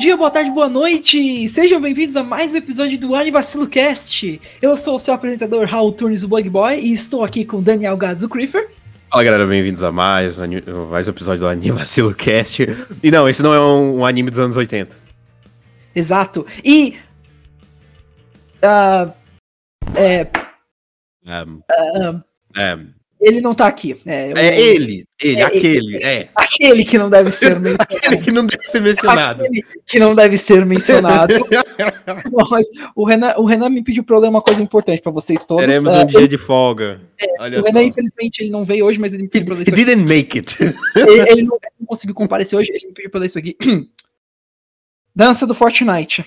[0.00, 1.46] Dia, boa tarde, boa noite!
[1.50, 4.40] Sejam bem-vindos a mais um episódio do Anivacilo Cast.
[4.62, 7.98] Eu sou o seu apresentador Raul Turnes, o Bug Boy, e estou aqui com Daniel
[7.98, 8.70] Gazu Creeper.
[9.10, 12.66] Fala galera, bem-vindos a mais, mais um episódio do Anivacilo Cast.
[13.02, 14.96] E não, esse não é um, um anime dos anos 80.
[15.94, 16.46] Exato.
[16.64, 16.96] E.
[18.62, 19.12] Uh,
[19.94, 20.26] é.
[21.26, 22.24] Um, uh,
[22.56, 24.00] um, ele não tá aqui.
[24.06, 26.28] É, é ele, ele, é, aquele, é.
[26.34, 27.94] Aquele que não deve ser mencionado.
[27.94, 29.44] aquele que não deve ser mencionado.
[29.44, 31.34] Aquele que não deve ser mencionado.
[32.30, 35.12] Bom, mas o Renan, o Renan me pediu pra eu ler uma coisa importante pra
[35.12, 35.64] vocês todos.
[35.66, 37.00] Teremos Uh, um dia de folga.
[37.38, 37.86] Olha o Renan, só.
[37.86, 39.84] infelizmente, ele não veio hoje, mas ele me pediu pra ler isso aqui.
[39.84, 40.56] didn't make it.
[40.96, 43.56] Ele, ele não, ele não conseguiu comparecer hoje, ele me pediu pra ler isso aqui.
[45.14, 46.24] Dança do Fortnite.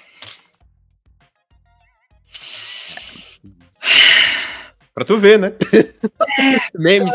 [4.94, 5.54] Pra tu ver, né?
[6.76, 7.14] Memes.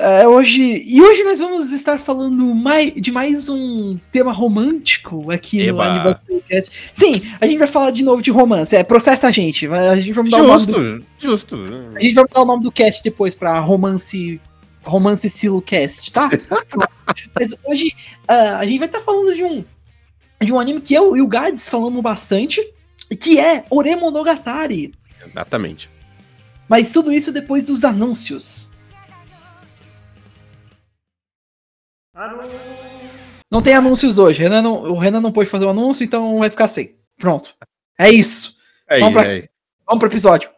[0.00, 5.58] É, hoje, e hoje nós vamos estar falando mai, de mais um tema romântico aqui
[5.58, 5.86] no Eba.
[5.86, 6.72] Aniversário Cast.
[6.94, 8.76] Sim, a gente vai falar de novo de romance.
[8.76, 9.66] É, processa a gente.
[9.66, 11.94] A gente vai mudar o nome do, Justo, justo.
[11.96, 14.40] a gente vai mudar o nome do cast depois pra romance
[14.84, 16.30] romance Silo Cast, tá?
[17.34, 17.92] Mas hoje
[18.28, 19.64] ah, a gente vai estar falando de um
[20.40, 22.64] de um anime que eu e o Gads falamos bastante,
[23.20, 24.92] que é Oremonogatari.
[25.26, 25.90] Exatamente.
[26.68, 28.70] Mas tudo isso depois dos anúncios.
[33.50, 34.42] Não tem anúncios hoje.
[34.42, 36.98] Renan não- o Renan não pôde fazer o anúncio, então vai ficar sem.
[37.16, 37.56] Pronto.
[37.98, 38.56] É isso.
[38.88, 39.48] Aí, Vamos pra- aí.
[39.86, 40.50] Vamos pro episódio.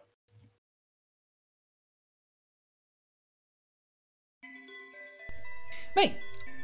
[5.95, 6.15] Bem,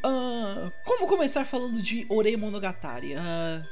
[0.03, 3.14] ah, como começar falando de Oremonogatari?
[3.16, 3.64] Uh,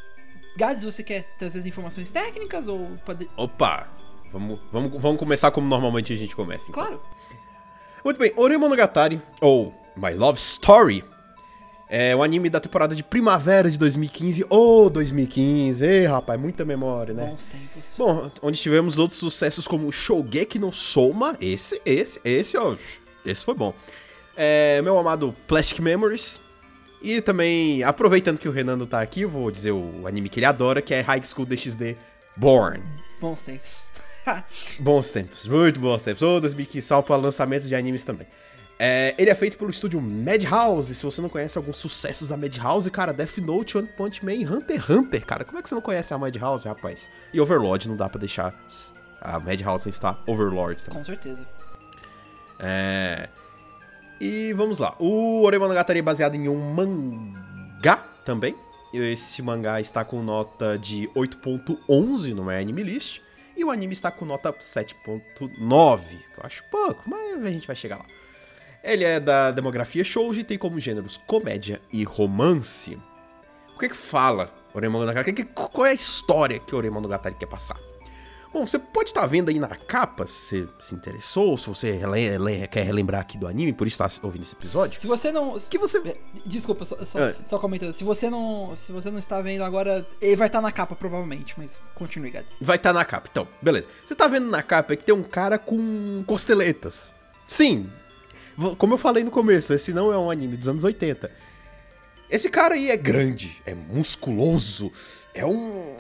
[0.57, 3.29] Gads, você quer trazer as informações técnicas ou pode...
[3.37, 3.87] Opa!
[4.31, 6.69] Vamos, vamos, vamos começar como normalmente a gente começa.
[6.69, 6.83] então.
[6.83, 7.01] Claro.
[8.03, 11.03] Muito bem, Ore Monogatari, ou My Love Story,
[11.89, 15.85] é o anime da temporada de primavera de 2015 ou 2015.
[15.85, 17.27] Ei, rapaz, muita memória, né?
[17.27, 17.93] Bons tempos.
[17.97, 21.37] Bom, onde tivemos outros sucessos como Shogeki no Soma.
[21.39, 22.75] Esse, esse, esse, ó.
[23.25, 23.73] Esse foi bom.
[24.35, 26.39] É, meu amado Plastic Memories.
[27.01, 30.39] E também, aproveitando que o Renan não tá aqui, eu vou dizer o anime que
[30.39, 31.95] ele adora, que é High School DxD
[32.35, 32.81] Born.
[33.21, 33.94] Bons tempos.
[34.79, 36.21] Bons tempos, muito bons tempos.
[36.21, 38.27] Ô, 2015, salve para lançamentos de animes também.
[38.77, 40.93] É, ele é feito pelo estúdio Madhouse.
[40.93, 44.81] Se você não conhece alguns sucessos da Madhouse, cara, Death Note, One Punch Man Hunter
[44.81, 45.45] x Hunter, cara.
[45.45, 47.09] Como é que você não conhece a Madhouse, rapaz?
[47.33, 48.53] E Overlord, não dá pra deixar
[49.21, 50.99] a Madhouse estar Overlord também.
[50.99, 51.45] Com certeza.
[52.59, 53.29] É...
[54.19, 54.95] E vamos lá.
[54.99, 58.55] O Oremonogatari é baseado em um mangá também.
[58.93, 63.21] Esse mangá está com nota de 8.11 no Anime List.
[63.55, 66.09] E o anime está com nota 7.9.
[66.09, 68.05] que Eu acho pouco, mas a gente vai chegar lá.
[68.83, 72.97] Ele é da demografia shoujo e tem como gêneros comédia e romance.
[73.75, 74.53] O que que fala?
[75.23, 77.77] Que- que- Qual é a história que Oremonogatari quer passar?
[78.55, 82.37] Bom, você pode estar vendo aí na capa, se você se interessou, se você rele-
[82.37, 84.97] le- quer relembrar aqui do anime, por isso está ouvindo esse episódio.
[85.01, 85.59] Se você não.
[85.59, 87.35] Que você É, Desculpa, só, só, É.
[87.49, 87.91] só comentando.
[87.91, 88.73] Se você não.
[88.77, 92.55] Se você não está vendo agora, ele vai estar na capa, provavelmente, mas continue, Gads.
[92.61, 93.27] vai estar na capa.
[93.29, 93.87] Então, beleza.
[94.05, 97.11] Você tá vendo na capa que tem um cara com costeletas.
[97.49, 97.91] Sim.
[98.77, 101.29] Como eu falei no começo, esse não é um anime dos anos 80.
[102.29, 104.91] Esse cara aí é grande, é musculoso,
[105.33, 105.97] é um.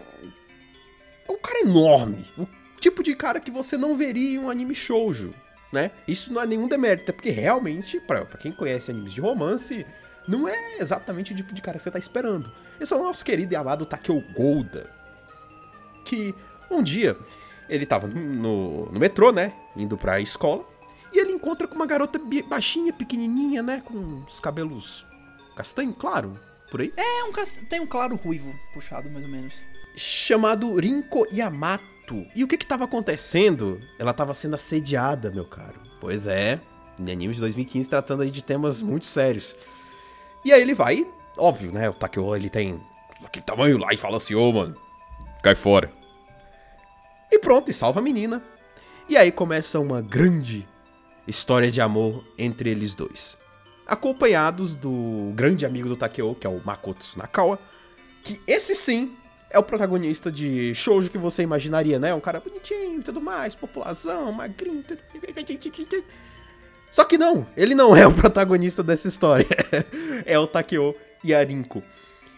[1.27, 2.25] É um cara enorme.
[2.37, 2.47] O
[2.79, 5.33] tipo de cara que você não veria em um anime shoujo,
[5.71, 5.91] né?
[6.07, 9.85] Isso não é nenhum demérito, é porque realmente, pra, quem conhece animes de romance,
[10.27, 12.51] não é exatamente o tipo de cara que você tá esperando.
[12.79, 14.89] Esse é o nosso querido e amado Takeo Golda.
[16.03, 16.33] Que
[16.69, 17.17] um dia
[17.69, 19.53] ele tava no, no, metrô, né?
[19.75, 20.63] Indo pra escola.
[21.13, 23.81] E ele encontra com uma garota baixinha, pequenininha, né?
[23.85, 25.05] Com os cabelos
[25.55, 26.33] castanho, claro,
[26.69, 26.93] por aí.
[26.97, 27.31] É um
[27.69, 29.53] tem um claro ruivo puxado, mais ou menos.
[29.95, 32.25] Chamado Rinko Yamato.
[32.35, 33.81] E o que que tava acontecendo?
[33.97, 35.79] Ela tava sendo assediada, meu caro.
[35.99, 36.59] Pois é,
[36.99, 39.55] em animes de 2015 tratando aí de temas muito sérios.
[40.43, 41.05] E aí ele vai,
[41.37, 41.89] óbvio, né?
[41.89, 42.79] O Takeo, ele tem
[43.23, 44.75] aquele tamanho lá e fala assim, ô, mano,
[45.41, 45.91] cai fora.
[47.31, 48.41] E pronto, e salva a menina.
[49.09, 50.67] E aí começa uma grande
[51.27, 53.37] história de amor entre eles dois.
[53.85, 57.59] Acompanhados do grande amigo do Takeo, que é o Makoto Tsunakawa,
[58.23, 59.15] que esse sim
[59.55, 62.13] é o protagonista de shoujo que você imaginaria, né?
[62.13, 64.83] Um cara bonitinho e tudo mais, população, magrinho.
[64.83, 64.99] Tudo...
[66.91, 69.47] Só que não, ele não é o protagonista dessa história.
[70.25, 70.93] é o Takeo
[71.23, 71.81] Yarinko.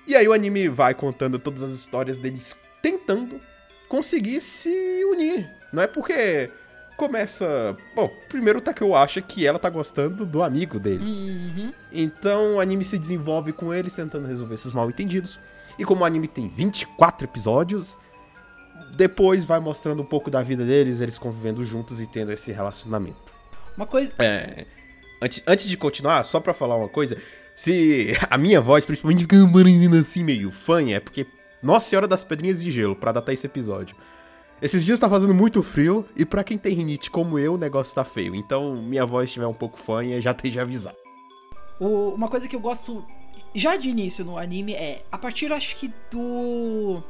[0.05, 3.41] E aí o anime vai contando todas as histórias deles tentando
[3.89, 5.49] conseguir se unir.
[5.73, 6.51] Não é porque
[6.95, 7.75] começa.
[7.95, 11.03] Bom, primeiro o Takeo acha que ela tá gostando do amigo dele.
[11.03, 11.73] Uhum.
[11.91, 15.39] Então o anime se desenvolve com eles tentando resolver esses mal entendidos.
[15.77, 17.97] E como o anime tem 24 episódios,
[18.95, 23.31] depois vai mostrando um pouco da vida deles, eles convivendo juntos e tendo esse relacionamento.
[23.75, 24.11] Uma coisa.
[24.19, 24.65] É.
[25.21, 27.17] Antes, antes de continuar, só pra falar uma coisa,
[27.55, 31.25] se a minha voz, principalmente, fica parecendo assim meio fanha, é porque.
[31.61, 33.95] Nossa Senhora das Pedrinhas de Gelo, pra datar esse episódio.
[34.61, 37.95] Esses dias tá fazendo muito frio e pra quem tem rinite como eu, o negócio
[37.95, 38.35] tá feio.
[38.35, 40.93] Então, minha voz estiver um pouco fanha, já esteja avisar.
[41.79, 43.03] O- uma coisa que eu gosto
[43.55, 47.01] já de início no anime é, a partir acho que do.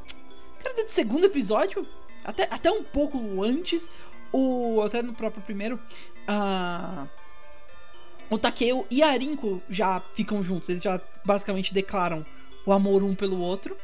[0.61, 1.87] Quero dizer, do segundo episódio,
[2.23, 3.91] até, até um pouco antes,
[4.31, 4.81] o.
[4.81, 5.79] Até no próprio primeiro,
[6.27, 7.07] a.
[8.29, 12.25] O Takeo e a Arinko já ficam juntos, eles já basicamente declaram
[12.65, 13.75] o amor um pelo outro.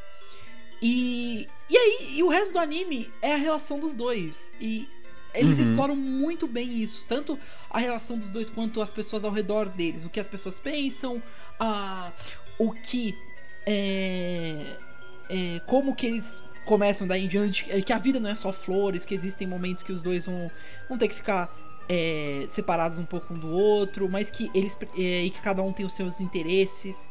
[0.82, 1.48] E.
[1.70, 4.52] E aí, e o resto do anime é a relação dos dois.
[4.60, 4.86] E
[5.32, 5.64] eles Uhum.
[5.64, 7.06] exploram muito bem isso.
[7.08, 7.38] Tanto
[7.70, 10.04] a relação dos dois quanto as pessoas ao redor deles.
[10.04, 11.22] O que as pessoas pensam,
[11.58, 12.12] a,
[12.58, 13.16] o que.
[13.66, 14.76] É,
[15.28, 17.70] é, como que eles começam daí em diante.
[17.70, 20.50] é, Que a vida não é só flores, que existem momentos que os dois vão,
[20.88, 21.54] vão ter que ficar
[21.88, 24.76] é, separados um pouco um do outro, mas que eles.
[24.96, 27.08] é, e que cada um tem os seus interesses.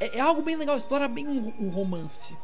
[0.00, 2.34] É, é algo bem legal, explora bem um, um romance.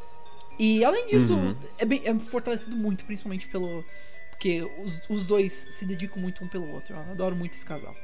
[0.59, 1.57] E além disso, Uhum.
[1.79, 3.85] é, bem, é fortalecido muito, principalmente pelo.
[4.31, 6.95] Porque os, os dois se dedicam muito um pelo outro.
[6.95, 7.95] Eu adoro muito esse casal.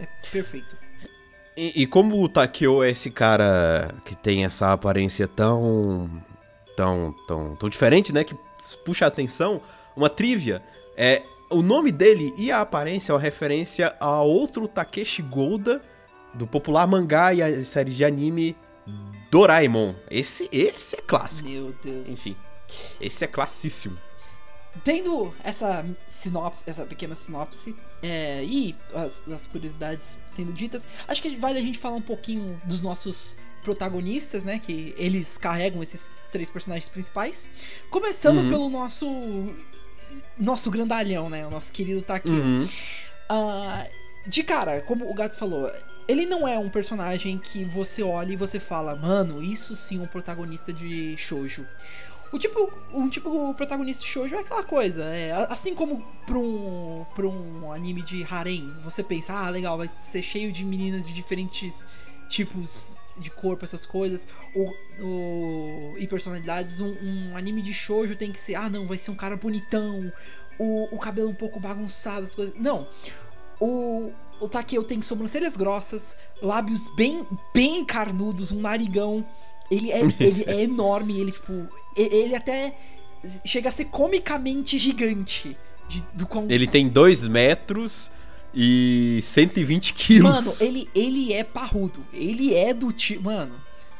[0.00, 0.76] É perfeito.
[1.56, 6.10] E, e como o Takeo é esse cara que tem essa aparência tão.
[6.76, 7.14] tão.
[7.26, 8.24] tão, tão diferente, né?
[8.24, 8.36] Que
[8.84, 9.60] puxa a atenção,
[9.96, 10.62] uma trivia
[10.96, 11.22] é.
[11.50, 15.82] O nome dele e a aparência é uma referência a outro Takeshi Golda
[16.32, 18.56] do popular mangá e as séries de anime
[19.30, 19.94] Doraemon.
[20.10, 21.50] Esse, esse é clássico.
[21.50, 22.08] Meu Deus.
[22.08, 22.34] Enfim,
[22.98, 23.98] esse é classíssimo.
[24.84, 31.36] Tendo essa sinopse, essa pequena sinopse, é, e as, as curiosidades sendo ditas, acho que
[31.36, 34.58] vale a gente falar um pouquinho dos nossos protagonistas, né?
[34.58, 37.48] Que eles carregam esses três personagens principais.
[37.90, 38.48] Começando Uhum.
[38.50, 39.06] pelo nosso.
[40.38, 41.46] Nosso grandalhão, né?
[41.46, 42.32] O nosso querido Takeo.
[42.34, 42.68] Uhum.
[43.28, 43.86] Ah,
[44.26, 45.70] de cara, como o Gats falou,
[46.08, 50.02] ele não é um personagem que você olha e você fala, mano, isso sim é
[50.02, 51.66] um protagonista de shoujo.
[52.32, 57.04] O tipo, um tipo protagonista de shoujo é aquela coisa, é, assim como pra um,
[57.14, 61.12] pra um anime de harem, você pensa, ah, legal, vai ser cheio de meninas de
[61.12, 61.86] diferentes
[62.30, 66.80] tipos de corpo, essas coisas, ou, ou- e personalidades.
[66.80, 70.10] Um, um anime de shoujo tem que ser, ah, não, vai ser um cara bonitão,
[70.58, 72.54] o, o cabelo um pouco bagunçado, as coisas.
[72.58, 72.88] Não.
[73.60, 79.24] O, o Takeo tem sobrancelhas grossas, lábios bem, bem carnudos, um narigão.
[79.70, 81.52] Ele é, ele é enorme, ele, tipo.
[81.96, 82.74] Ele até
[83.44, 85.56] chega a ser comicamente gigante.
[85.88, 88.10] de- do quão- Ele tem 2 metros
[88.54, 90.22] e 120 quilos.
[90.32, 92.04] Mano, ele, ele é parrudo.
[92.14, 93.24] Ele é do tipo.
[93.24, 93.52] Mano,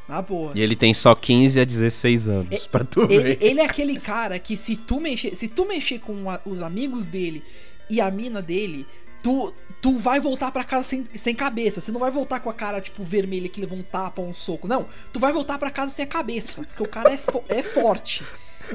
[0.09, 0.53] na boa.
[0.55, 3.39] E ele tem só 15 a 16 anos, É- pra tu Ele, ver.
[3.41, 7.09] ele é aquele cara que se tu mexer, se tu mexer com a- os amigos
[7.09, 7.43] dele
[7.91, 8.87] e a mina dele,
[9.23, 9.53] tu,
[9.83, 11.81] tu vai voltar pra casa sem, sem cabeça.
[11.83, 14.33] Você não vai voltar com a cara, tipo, vermelha que levou um tapa ou um
[14.33, 14.67] soco.
[14.69, 16.63] Não, tu vai voltar pra casa sem a cabeça.
[16.63, 18.23] Porque o cara é, fo- é forte.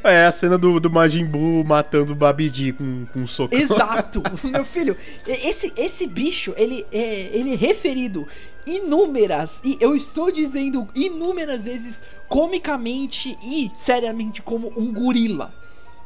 [0.04, 3.56] É a cena do, do Majin Buu matando o Babidi com, com um soco.
[3.56, 4.22] Exato.
[4.44, 4.96] Meu filho,
[5.26, 8.28] esse, esse bicho, ele é, ele é referido
[8.66, 15.54] inúmeras, e eu estou dizendo inúmeras vezes, comicamente e seriamente, como um gorila.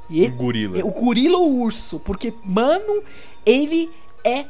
[0.09, 0.85] E ele- Um gorila.
[0.85, 3.03] O gorila ou urso, porque, mano,
[3.43, 3.89] ele
[4.23, 4.45] é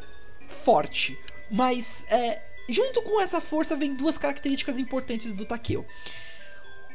[0.64, 1.18] forte.
[1.50, 2.40] Mas, é,
[2.70, 5.86] junto com essa força, vem duas características importantes do Takeo.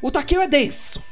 [0.00, 1.02] O Takeo é denso.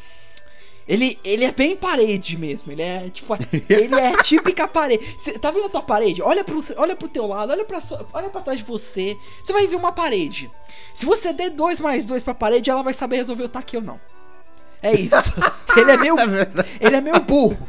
[0.87, 2.71] Ele, ele é bem parede mesmo.
[2.71, 3.35] Ele é tipo.
[3.71, 5.15] Ele é típica parede.
[5.19, 6.21] Cê, tá vendo a tua parede?
[6.21, 9.17] Olha pro, olha pro teu lado, olha pra, sua- olha pra trás de você.
[9.43, 10.51] Você vai ver uma parede.
[10.95, 13.99] Se você der dois mais dois pra parede, ela vai saber resolver o Takeo, não.
[14.83, 15.17] É isso.
[15.75, 16.17] ele é meio.
[16.79, 17.67] ele é meio burro.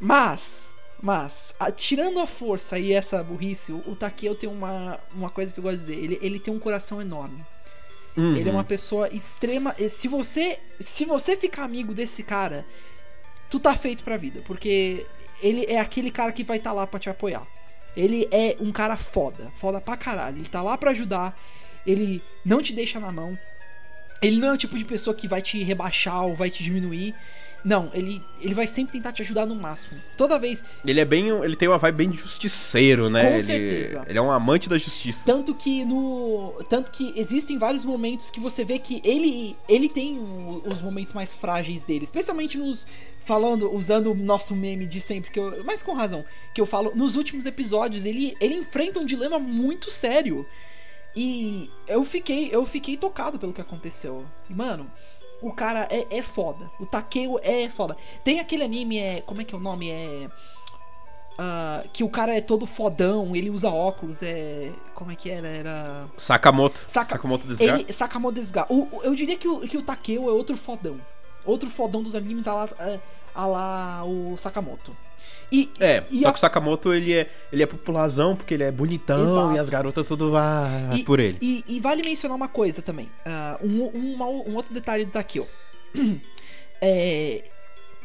[0.00, 0.68] Mas.
[1.00, 5.52] Mas, a- tirando a força e essa burrice, o, o Takeo tem uma, uma coisa
[5.52, 6.04] que eu gosto de dizer.
[6.04, 7.44] Ele, ele tem um coração enorme.
[8.16, 8.36] Uhum.
[8.36, 9.74] Ele é uma pessoa extrema.
[9.90, 12.64] Se você, se você ficar amigo desse cara,
[13.50, 15.06] tu tá feito pra vida, porque
[15.42, 17.46] ele é aquele cara que vai estar tá lá pra te apoiar.
[17.96, 20.38] Ele é um cara foda, foda pra caralho.
[20.38, 21.38] Ele tá lá pra ajudar,
[21.86, 23.38] ele não te deixa na mão.
[24.20, 27.14] Ele não é o tipo de pessoa que vai te rebaixar ou vai te diminuir.
[27.68, 30.00] Não, ele, ele vai sempre tentar te ajudar no máximo.
[30.16, 30.64] Toda vez.
[30.86, 31.28] Ele é bem.
[31.28, 33.24] Ele tem uma vibe bem de justiceiro, né?
[33.24, 34.06] Com ele, certeza.
[34.08, 35.30] Ele é um amante da justiça.
[35.30, 36.64] Tanto que no.
[36.70, 39.54] Tanto que existem vários momentos que você vê que ele.
[39.68, 40.18] Ele tem
[40.64, 42.04] os momentos mais frágeis dele.
[42.04, 42.86] Especialmente nos.
[43.20, 46.24] Falando, usando o nosso meme de sempre, que eu, mas com razão.
[46.54, 50.46] Que eu falo, nos últimos episódios, ele, ele enfrenta um dilema muito sério.
[51.14, 54.24] E eu fiquei, eu fiquei tocado pelo que aconteceu.
[54.48, 54.90] E, mano,
[55.42, 56.70] o cara é, é foda.
[56.80, 57.96] O Takeo é foda.
[58.24, 59.20] Tem aquele anime, é.
[59.22, 59.90] Como é que é o nome?
[59.90, 60.28] É.
[61.38, 64.72] ah, que o cara é todo fodão, ele usa óculos, é.
[64.94, 65.46] Como é que era?
[65.48, 66.06] Era.
[66.16, 66.84] Sakamoto.
[66.88, 67.64] Saka- Sakamoto Desga.
[67.64, 68.66] Ele, Sakamoto Desuga.
[68.68, 70.96] O, o- eu diria que o, que o Takeo é outro fodão.
[71.44, 72.68] Outro fodão dos animes a lá,
[73.34, 74.94] a lá o Sakamoto.
[75.50, 78.64] E, É, e só a- que o Sakamoto ele é, ele é popularzão porque ele
[78.64, 79.56] é bonitão Exato.
[79.56, 81.38] e as garotas tudo vai E- por ele.
[81.40, 83.08] E, e vale mencionar uma coisa também.
[83.24, 85.46] ah, um, um, um outro detalhe do Takeo.
[86.80, 87.44] É,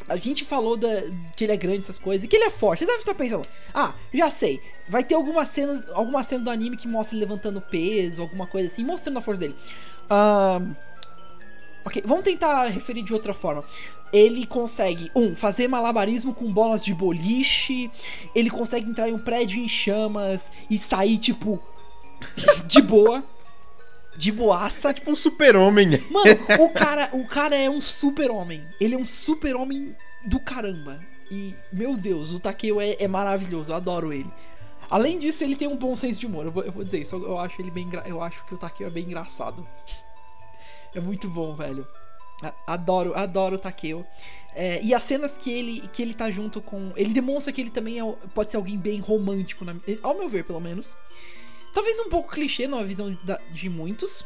[0.07, 0.87] a gente falou da,
[1.35, 2.79] que ele é grande, essas coisas, e que ele é forte.
[2.79, 4.61] Você deve estar pensando, ah, já sei.
[4.89, 8.67] Vai ter alguma cena, alguma cena do anime que mostra ele levantando peso, alguma coisa
[8.67, 9.55] assim, mostrando a força dele.
[10.09, 10.73] Ahn,
[11.85, 13.63] ok, vamos tentar referir de outra forma.
[14.13, 17.89] Ele consegue, um, fazer malabarismo com bolas de boliche.
[18.35, 21.59] Ele consegue entrar em um prédio em chamas e sair, tipo,
[22.67, 23.23] de boa.
[24.15, 24.91] De boaça.
[24.91, 25.99] É tipo um super-homem.
[26.11, 26.31] Mano,
[26.63, 28.63] o cara, o cara é um super-homem.
[28.79, 29.95] Ele é um super-homem
[30.27, 30.99] do caramba.
[31.31, 34.29] E, meu Deus, o Takeo é, é maravilhoso, eu adoro ele.
[34.89, 37.15] Além disso, ele tem um bom senso de humor, eu vou, eu vou dizer isso.
[37.15, 39.67] Eu acho ele bem Eu acho que o Takeo é bem engraçado.
[40.93, 41.87] É muito bom, velho.
[42.67, 44.05] Adoro, adoro o Takeo.
[44.55, 46.91] É, e as cenas que ele, que ele tá junto com.
[46.95, 50.43] Ele demonstra que ele também é, pode ser alguém bem romântico, na- ao meu ver,
[50.43, 50.93] pelo menos.
[51.73, 54.23] Talvez um pouco clichê na visão da- de muitos.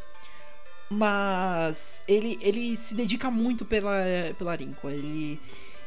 [0.90, 3.94] Mas ele, ele se dedica muito pela,
[4.38, 4.90] pela Rinko.
[4.90, 5.40] Ele,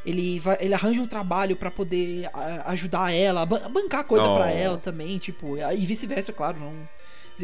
[0.05, 2.29] ele, vai, ele arranja um trabalho pra poder
[2.67, 4.35] ajudar ela, ban- bancar coisa Oh.
[4.37, 6.73] pra ela também, tipo, e vice-versa, claro, não.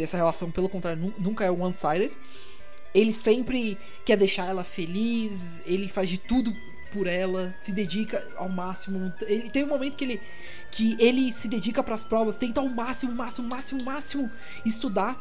[0.03, 2.13] Essa relação, pelo contrário, nu- nunca é one-sided.
[2.97, 6.53] Ele sempre quer deixar ela feliz, ele faz de tudo
[6.93, 9.13] por ela, se dedica ao máximo.
[9.23, 10.21] Ele tem um momento que ele
[10.73, 14.31] que ele se dedica pras provas, tenta ao máximo, máximo, máximo, máximo
[14.65, 15.17] estudar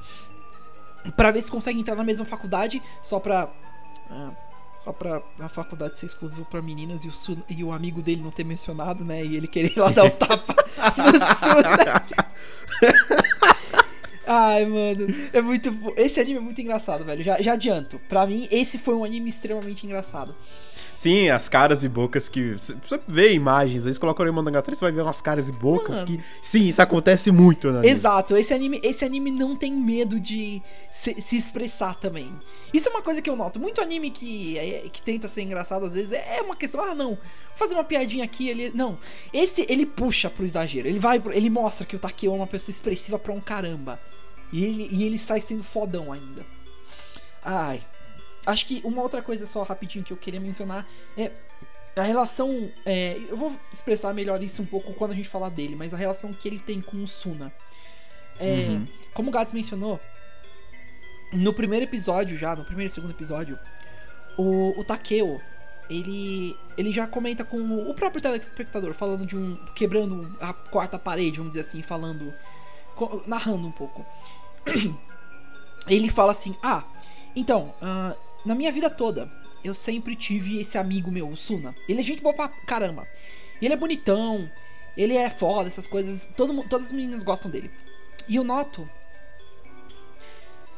[1.16, 3.48] Pra ver se consegue entrar na mesma faculdade, só pra
[4.10, 4.32] ah,
[4.84, 8.32] só pra a faculdade ser exclusiva pra meninas e o, e o amigo dele não
[8.32, 9.24] ter mencionado, né?
[9.24, 10.56] E ele querer ir lá dar o tapa
[10.98, 12.06] no Suda.
[14.28, 15.74] Ai, mano, é muito.
[15.98, 17.24] Esse anime é muito engraçado, velho.
[17.24, 18.00] Já, já adianto.
[18.10, 20.36] Pra mim, esse foi um anime extremamente engraçado.
[20.96, 22.54] Sim, as caras e bocas que.
[22.54, 25.96] Você vê imagens, aí você coloca o Monogatari, você vai ver umas caras e bocas
[25.98, 26.08] Mano.
[26.08, 26.20] que.
[26.42, 27.86] Sim, isso acontece muito, né?
[27.86, 30.62] Exato, esse anime, esse anime não tem medo de
[30.94, 32.32] se, se expressar também.
[32.74, 33.60] Isso é uma coisa que eu noto.
[33.60, 37.10] Muito anime que, é- que tenta ser engraçado às vezes é uma questão, ah não,
[37.10, 37.18] vou
[37.58, 38.72] fazer uma piadinha aqui, ele.
[38.74, 38.98] Não.
[39.34, 40.88] Esse ele puxa pro exagero.
[40.88, 44.00] Ele vai pro- ele mostra que o Takeo é uma pessoa expressiva pra um caramba.
[44.52, 46.46] E ele, e ele sai sendo fodão ainda.
[47.44, 47.82] Ai.
[48.46, 50.88] Acho que uma outra coisa só rapidinho que eu queria mencionar
[51.18, 51.32] é
[51.96, 52.70] a relação.
[52.86, 55.98] é, eu vou expressar melhor isso um pouco quando a gente falar dele, mas a
[55.98, 57.52] relação que ele tem com o Suna.
[58.40, 58.88] É, Uhum.
[59.14, 60.00] Como o Gats mencionou,
[61.32, 63.58] no primeiro episódio já, no primeiro e segundo episódio,
[64.38, 65.42] o, o Takeo,
[65.90, 67.58] ele, ele já comenta com
[67.90, 69.56] o próprio telespectador, falando de um.
[69.76, 72.34] quebrando a quarta parede, vamos dizer assim, falando.
[73.26, 74.06] narrando um pouco.
[75.88, 76.84] Ele fala assim: Ah,
[77.36, 79.32] então, ah, na minha vida toda,
[79.64, 81.76] eu sempre tive esse amigo meu, o Suna.
[81.88, 83.08] Ele é gente boa pra caramba.
[83.62, 84.50] E ele é bonitão,
[84.96, 86.28] ele é foda, essas coisas.
[86.36, 87.72] Todo, todas as meninas gostam dele.
[88.28, 88.88] E eu noto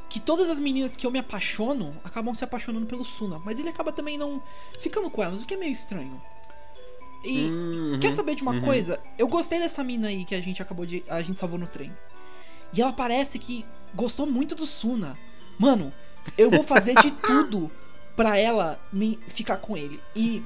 [0.10, 3.40] que todas as meninas que eu me apaixono acabam se apaixonando pelo Suna.
[3.44, 4.42] Mas ele acaba também não
[4.80, 6.22] ficando com elas, o que é meio estranho.
[7.24, 8.62] E Uhum, quer saber de uma uhum.
[8.62, 9.00] coisa?
[9.18, 11.04] Eu gostei dessa mina aí que a gente acabou de.
[11.10, 11.92] A gente salvou no trem.
[12.74, 13.66] E ela parece que
[13.98, 15.18] gostou muito do Suna.
[15.60, 15.92] Mano,
[16.38, 17.70] eu vou fazer de tudo
[18.16, 20.00] pra ela me ficar com ele.
[20.16, 20.42] E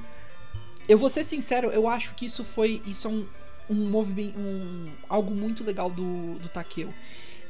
[0.88, 2.82] eu vou ser sincero, eu acho que isso foi.
[2.86, 3.26] Isso é um,
[3.70, 4.38] um movimento.
[4.38, 6.92] Um, algo muito legal do, do Takeo.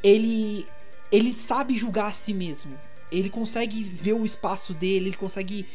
[0.03, 0.67] Ele.
[1.11, 2.75] Ele sabe julgar a si mesmo.
[3.11, 5.67] Ele consegue ver o espaço dele, ele consegue.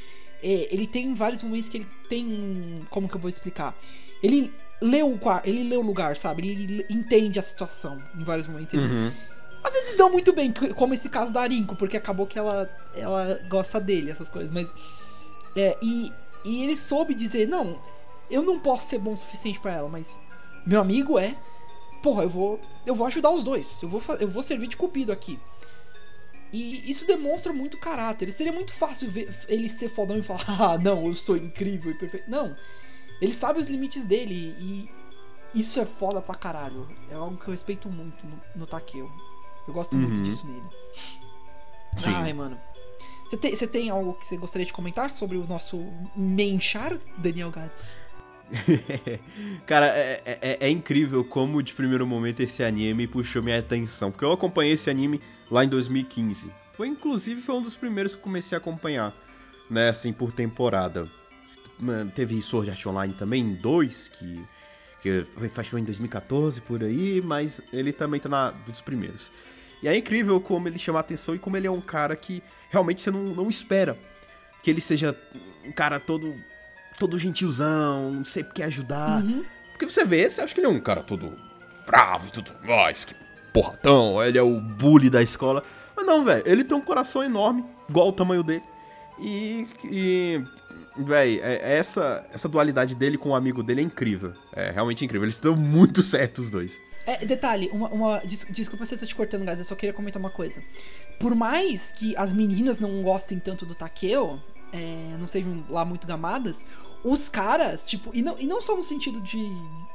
[0.44, 2.82] é, ele tem vários momentos que ele tem.
[2.90, 3.76] Como que eu vou explicar?
[4.24, 6.48] Ele lê o, ele lê o lugar, sabe?
[6.50, 8.74] Ele entende a situação em vários momentos.
[8.74, 9.12] Ele- Uhum.
[9.68, 13.38] Às vezes dão muito bem, como esse caso da Arinco, porque acabou que ela, ela
[13.50, 14.66] gosta dele, essas coisas, mas.
[15.58, 16.10] É, e,
[16.46, 17.78] e ele soube dizer, não,
[18.32, 20.18] eu não posso ser bom o suficiente pra ela, mas
[20.66, 21.36] meu amigo é.
[22.02, 22.62] Porra, eu vou.
[22.86, 23.82] Eu vou ajudar os dois.
[23.84, 25.38] Eu vou, eu vou servir de cupido aqui.
[26.54, 28.32] E isso demonstra muito caráter.
[28.32, 31.96] Seria muito fácil ver ele ser fodão e falar, ah, não, eu sou incrível e
[31.96, 32.30] perfeito.
[32.30, 32.56] Não.
[33.20, 34.90] Ele sabe os limites dele e
[35.54, 36.88] isso é foda pra caralho.
[37.10, 39.12] É algo que eu respeito muito no, no Takeo.
[39.68, 40.24] Eu gosto muito Uhum.
[40.24, 40.64] disso nele.
[41.98, 42.14] Sim.
[42.14, 42.58] Ai, mano.
[43.30, 45.78] Você tem, você tem algo que você gostaria de comentar sobre o nosso
[46.16, 48.02] menchar, Daniel Gades?
[49.68, 54.12] Cara, é, é- é incrível como de primeiro momento esse anime puxou minha atenção.
[54.12, 55.22] Porque eu acompanhei esse anime
[55.52, 56.50] lá em 2015.
[56.74, 59.14] Foi inclusive foi um dos primeiros que comecei a acompanhar,
[59.70, 61.10] né, assim, por temporada.
[62.16, 64.46] Teve Sword Art Online também, dois, que,
[65.02, 69.30] que foi, foi em 2014 por aí, mas ele também tá na, dos primeiros.
[69.82, 72.42] E é incrível como ele chama a atenção e como ele é um cara que
[72.70, 73.98] realmente você não, não espera
[74.64, 75.16] que ele seja
[75.66, 76.34] um cara todo
[77.00, 79.24] todo gentilzão, sempre quer ajudar.
[79.72, 81.38] Porque você vê, você acha que ele é um cara todo
[81.86, 83.16] bravo e tudo mais, que
[83.54, 85.64] porratão, ele é o bully da escola.
[85.96, 88.64] Mas não, velho, ele tem um coração enorme, igual o tamanho dele.
[89.20, 90.44] E, e
[90.98, 94.34] velho, é, essa, essa dualidade dele com o amigo dele é incrível.
[94.54, 95.26] É realmente incrível.
[95.26, 96.82] Eles estão muito certos os dois.
[97.08, 99.94] É, detalhe, uma, uma- des- desculpa se eu tô te cortando, guys, eu só queria
[99.94, 100.62] comentar uma coisa.
[101.20, 104.40] Por mais que as meninas não gostem tanto do Takeo,
[104.74, 106.66] é, não sejam lá muito gamadas,
[107.04, 109.40] os caras, tipo, e não, e não só no sentido de,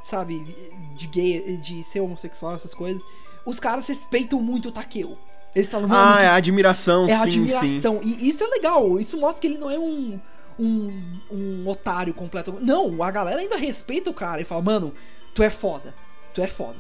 [0.04, 0.57] sabe,
[0.97, 3.02] de gay, de ser homossexual, essas coisas,
[3.45, 5.19] os caras respeitam muito o Takeo.
[5.54, 7.54] Eles falam, mano, Ah, é a admiração, é sim, sim.
[7.54, 8.00] admiração.
[8.02, 8.99] E isso é legal.
[8.99, 10.19] Isso mostra que ele não é um,
[10.59, 12.57] um, um otário completo.
[12.62, 14.95] Não, a galera ainda respeita o cara e fala, mano,
[15.35, 15.92] tu é foda.
[16.33, 16.78] Tu é foda.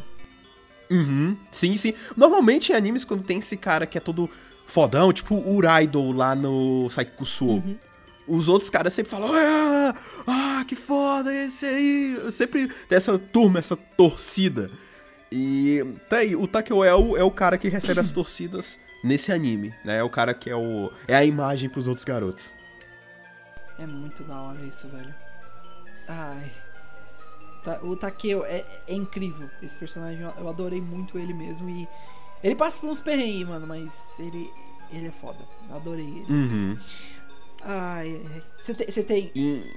[0.92, 1.94] Uhum, sim, sim.
[2.14, 4.28] Normalmente em animes, quando tem esse cara que é todo
[4.66, 7.62] fodão, tipo o Uraido lá no Saikusuo,
[8.28, 9.94] os outros caras sempre falam, ah,
[10.26, 12.30] ah, que foda esse aí.
[12.30, 14.70] Sempre tem essa turma, essa torcida.
[15.30, 19.32] E tá aí, o Takeo é o, é o cara que recebe as torcidas nesse
[19.32, 19.98] anime, né?
[19.98, 22.50] É o cara que é o é a imagem pros outros garotos.
[23.78, 25.14] É muito da hora isso, velho.
[26.06, 26.50] Ai.
[27.64, 29.48] Ta- O Takeo é, é incrível.
[29.62, 31.68] Esse personagem, eu- adorei muito ele mesmo.
[31.70, 31.86] E
[32.42, 34.50] ele passa por uns perrengues, mano, mas ele,
[34.92, 35.38] ele é foda.
[35.70, 36.26] Eu adorei ele.
[36.32, 36.76] Uhum.
[37.64, 38.20] Ai,
[38.60, 39.30] você tem, você tem,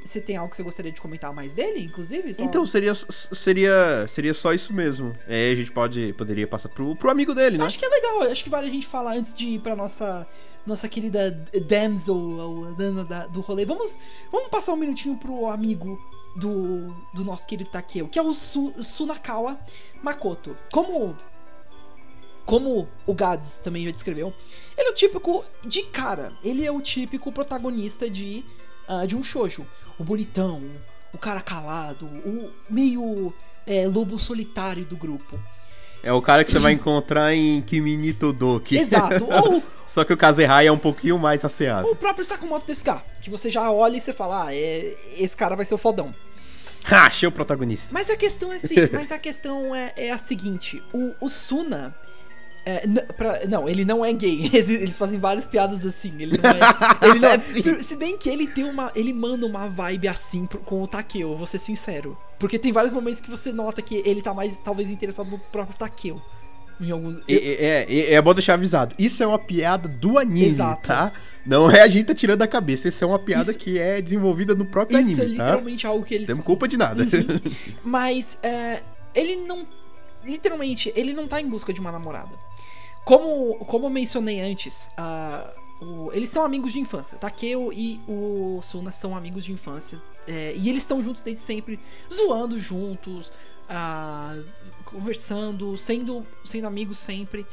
[0.04, 2.34] você tem algo que você gostaria de comentar mais dele, inclusive?
[2.34, 5.14] Só- Então seria, seria, seria só isso mesmo.
[5.28, 7.66] É, a gente pode, poderia passar pro, pro amigo dele, né?
[7.66, 10.26] Acho que é legal, acho que vale a gente falar antes de ir pra nossa,
[10.66, 11.30] nossa querida
[11.68, 13.66] Damsel, a dana da- do rolê.
[13.66, 14.00] Vamos,
[14.32, 16.02] vamos passar um minutinho pro amigo
[16.36, 19.58] do, do nosso querido Takeo, que é o Su- Sunakawa
[20.04, 20.56] Makoto.
[20.72, 21.16] Como,
[22.46, 24.34] como o Gads também já descreveu,
[24.78, 28.44] ele é o típico, de cara, ele é o típico protagonista de,
[28.88, 29.66] ah, de um shoujo.
[29.98, 30.62] O bonitão,
[31.14, 33.34] o cara calado, o meio
[33.66, 35.40] é, lobo solitário do grupo.
[36.06, 38.78] É o cara que você vai encontrar em Kimi Todoki.
[38.78, 39.26] Exato.
[39.44, 41.88] Ou Só que o Kazehai é um pouquinho mais asseado.
[41.88, 45.56] o próprio Sakamoto Desuka, que você já olha e você fala, ah, é, esse cara
[45.56, 46.14] vai ser o fodão.
[46.88, 47.92] Ha, achei o protagonista.
[47.92, 51.96] Mas a questão é assim, mas a questão é, é a seguinte, o, o Suna.
[52.66, 54.50] É, n- pra- não, ele não é gay.
[54.54, 56.14] Eles, eles fazem várias piadas assim.
[56.20, 56.60] Ele não é.
[57.10, 58.92] Ele não é- se bem que ele tem uma.
[58.96, 62.18] Ele manda uma vibe assim pro- com o Takeo, vou ser sincero.
[62.40, 65.78] Porque tem vários momentos que você nota que ele tá mais, talvez, interessado no próprio
[65.78, 66.22] Takeo.
[66.82, 67.18] Em alguns.
[67.28, 68.94] É, é, é, é bom deixar avisado.
[69.00, 70.88] Isso é uma piada do anime, Exato.
[70.88, 71.12] tá?
[71.46, 72.90] Não é a gente tá tirando da cabeça.
[72.90, 75.44] Isso é uma piada Isso- que é desenvolvida no próprio Isso é anime, tá?
[75.46, 77.06] literalmente algo que eles Temos culpa de nada.
[77.84, 78.82] Mas é,
[79.14, 79.66] ele não.
[80.24, 82.32] Literalmente, ele não tá em busca de uma namorada.
[83.06, 87.18] Como, como eu mencionei antes, ah, o- eles são amigos de infância.
[87.18, 90.02] Takeo e o Suna são amigos de infância.
[90.28, 91.80] é, e eles estão juntos desde sempre,
[92.12, 93.32] zoando juntos,
[93.70, 94.36] ah,
[94.86, 97.46] conversando, sendo, sendo amigos sempre.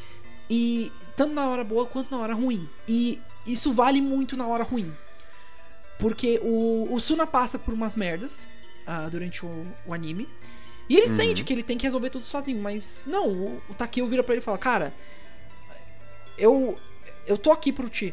[0.48, 2.66] E tanto na hora boa quanto na hora ruim.
[2.88, 4.90] E isso vale muito na hora ruim.
[5.98, 8.48] Porque o, o Suna passa por umas merdas
[8.86, 10.26] ah, durante o, o anime.
[10.88, 14.06] E ele sente que ele tem que resolver tudo sozinho, mas não, o, o Takeo
[14.08, 14.94] vira pra ele e fala, cara,
[16.42, 16.78] eu
[17.26, 18.12] eu tô aqui pro ti.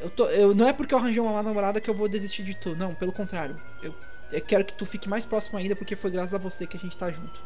[0.00, 2.54] Eu tô, eu, não é porque eu arranjei uma namorada que eu vou desistir de
[2.54, 2.74] tu.
[2.76, 3.56] Não, pelo contrário.
[3.82, 3.94] Eu,
[4.32, 6.80] eu quero que tu fique mais próximo ainda, porque foi graças a você que a
[6.80, 7.40] gente tá junto.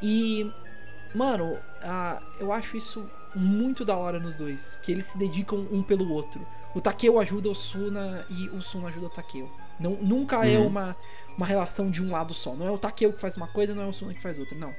[0.00, 0.50] E,
[1.14, 4.78] mano, ah, eu acho isso muito da hora nos dois.
[4.82, 6.46] Que eles se dedicam um pelo outro.
[6.74, 9.50] O Takeo ajuda o Suna e o Suna ajuda o Takeo.
[9.78, 10.68] Não, nunca é Uhum.
[10.68, 10.96] uma,
[11.36, 12.54] uma relação de um lado só.
[12.54, 14.56] Não é o Takeo que faz uma coisa, não é o Suna que faz outra.
[14.56, 14.72] Não.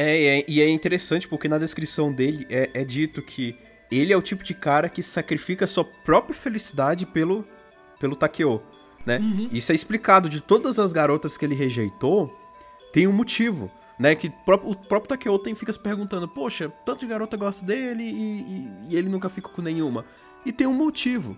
[0.00, 3.56] É, é, e é interessante porque na descrição dele é, é dito que
[3.90, 7.44] ele é o tipo de cara que sacrifica sua própria felicidade pelo,
[7.98, 8.62] pelo Takeo,
[9.04, 9.18] né?
[9.18, 9.48] Uhum.
[9.50, 12.32] Isso é explicado de todas as garotas que ele rejeitou,
[12.92, 14.14] tem um motivo, né?
[14.14, 18.10] Que o próprio Takeo tem, fica se perguntando, poxa, tanto de garota gosta dele e,
[18.12, 20.04] e- e ele nunca fica com nenhuma.
[20.46, 21.36] E tem um motivo.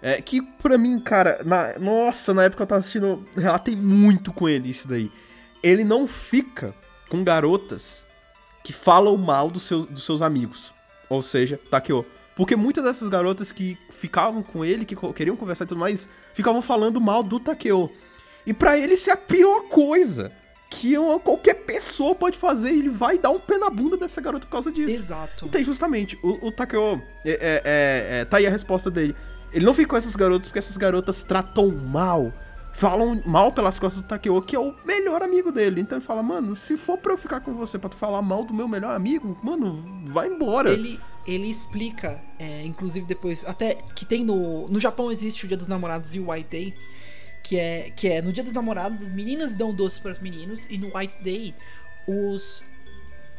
[0.00, 4.48] É, que pra mim, cara, na- nossa, na época eu tava assistindo, relatei muito com
[4.48, 5.10] ele isso daí.
[5.62, 6.72] Ele não fica
[7.08, 8.06] com garotas
[8.64, 10.72] que falam mal dos seus, dos seus amigos.
[11.08, 12.04] Ou seja, Takeo.
[12.36, 16.62] Porque muitas dessas garotas que ficavam com ele, que queriam conversar e tudo mais, ficavam
[16.62, 17.90] falando mal do Takeo.
[18.46, 20.30] E pra ele isso é a pior coisa
[20.70, 22.70] que uma- qualquer pessoa pode fazer.
[22.70, 24.92] Ele vai dar um pé na bunda dessa garota por causa disso.
[24.92, 25.46] Exato.
[25.46, 29.16] Então, justamente, o, o Takeo, é, é, é, é, tá aí a resposta dele.
[29.52, 32.30] Ele não fica com essas garotas porque essas garotas tratam mal,
[32.78, 35.80] falam mal pelas costas do Takeo, que é o melhor amigo dele.
[35.80, 38.44] Então ele fala, mano, se for pra eu ficar com você pra tu falar mal
[38.44, 40.70] do meu melhor amigo, mano, vai embora.
[40.70, 44.66] Ele, ele explica, é, inclusive depois, até que tem no.
[44.68, 46.74] No Japão existe o Dia dos Namorados e o White Day.
[47.44, 50.60] Que é, que é no Dia dos Namorados, as meninas dão doces para os meninos.
[50.68, 51.54] E no White Day,
[52.06, 52.62] os.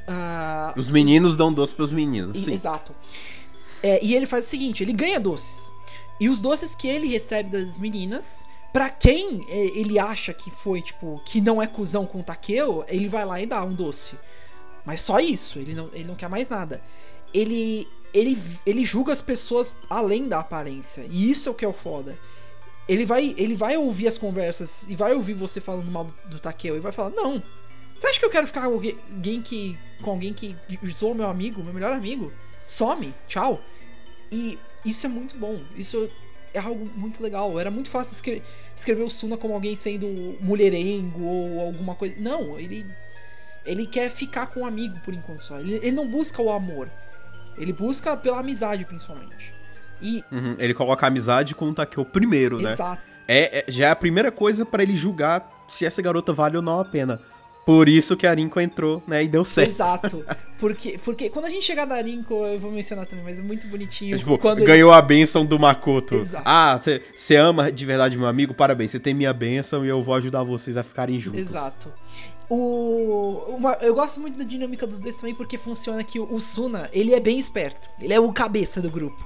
[0.08, 2.54] ah, Os meninos dão doce pros meninos, e- sim.
[2.54, 2.94] Exato.
[3.84, 5.72] É, e ele faz o seguinte: ele ganha doces.
[6.20, 10.82] E os doces que ele recebe das meninas, pra quem é, ele acha que foi,
[10.82, 14.18] tipo, que não é cuzão com o Takeo, ele vai lá e dá um doce.
[14.86, 16.82] Mas só isso, ele não, ele não quer mais nada.
[17.34, 21.06] Ele, ele, ele julga as pessoas além da aparência.
[21.10, 22.18] E isso é o que é o foda.
[22.88, 26.76] Ele vai, ele vai ouvir as conversas e vai ouvir você falando mal do, Takeo
[26.76, 27.42] e vai falar: Não,
[27.96, 30.56] você acha que eu quero ficar com alguém que, com alguém que
[30.98, 32.34] zoou meu amigo, meu melhor amigo?
[32.68, 33.62] Some, tchau.
[34.32, 35.60] E isso é muito bom.
[35.76, 36.10] Isso
[36.54, 37.60] é algo muito legal.
[37.60, 38.42] Era muito fácil escre-
[38.76, 42.16] escrever o Suna como alguém sendo mulherengo ou alguma coisa.
[42.18, 42.86] Não, ele
[43.66, 45.60] ele quer ficar com um amigo por enquanto só.
[45.60, 46.90] Ele, ele não busca o amor.
[47.58, 49.54] Ele busca pela amizade, principalmente.
[50.02, 50.24] E.
[50.32, 52.72] Uhum, Ele coloca a amizade com o Takeo primeiro, né?
[52.72, 53.02] Exato.
[53.28, 56.64] É, é- já é a primeira coisa pra ele julgar se essa garota vale ou
[56.64, 57.20] não a pena.
[57.66, 59.70] Por isso que a Rinko entrou, né, e deu certo.
[59.72, 60.26] Exato.
[60.60, 63.66] Porque, porque quando a gente chegar da Rinko, eu vou mencionar também, mas é muito
[63.68, 64.18] bonitinho.
[64.18, 66.16] Tipo, quando ele- ganhou a benção do Makoto.
[66.16, 66.44] Exato.
[66.46, 66.78] Ah,
[67.16, 68.54] você ama de verdade meu amigo?
[68.54, 71.40] Parabéns, você tem minha benção e eu vou ajudar vocês a ficarem juntos.
[71.40, 71.94] Exato.
[72.50, 76.42] O, uma- eu gosto muito da dinâmica dos dois também porque funciona que o, o
[76.42, 77.88] Suna, ele é bem esperto.
[78.02, 79.24] Ele é o cabeça do grupo.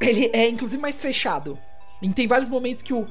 [0.00, 1.56] Ele é inclusive mais fechado.
[2.02, 3.06] E tem vários momentos que o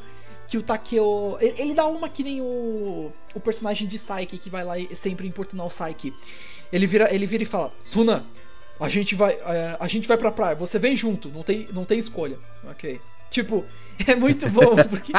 [0.47, 4.63] que o Takeo, ele, dá uma que nem o o personagem de Saiki que vai
[4.63, 6.13] lá e sempre importunar o Saiki.
[6.71, 8.25] Ele vira, ele vira e fala: "Suna,
[8.79, 11.85] a gente vai, é, a gente vai pra praia, você vem junto, não tem, não
[11.85, 12.37] tem escolha".
[12.71, 12.99] OK.
[13.29, 13.65] Tipo,
[14.07, 15.11] é muito bom, porque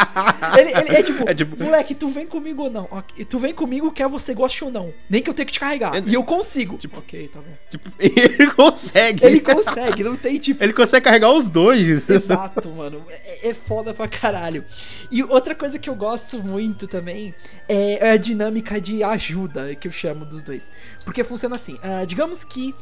[0.59, 2.87] ele, ele é, tipo, É tipo- moleque, tu vem comigo ou não?
[2.91, 4.93] Ok, Tu vem comigo quer você goste ou não.
[5.09, 5.95] Nem que eu tenha que te carregar.
[5.97, 6.77] É- E eu consigo.
[6.77, 7.53] Tipo, ok, tá bom.
[7.71, 9.25] Tipo, ele consegue.
[9.25, 10.63] Ele consegue, não tem tipo.
[10.63, 12.09] Ele consegue carregar os dois.
[12.09, 13.03] Exato, mano.
[13.09, 14.65] É, é foda pra caralho.
[15.11, 17.35] E outra coisa que eu gosto muito também
[17.69, 20.71] é a dinâmica de ajuda que eu chamo dos dois.
[21.05, 22.75] Porque funciona assim: ah, digamos que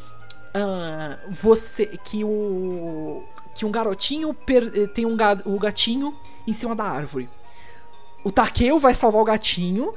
[0.55, 1.87] ah, você.
[2.05, 3.25] que o.
[3.55, 6.15] que um garotinho per- eh, tem um ga- o gatinho
[6.47, 7.29] em cima da árvore.
[8.25, 9.95] O Takeo vai salvar o gatinho.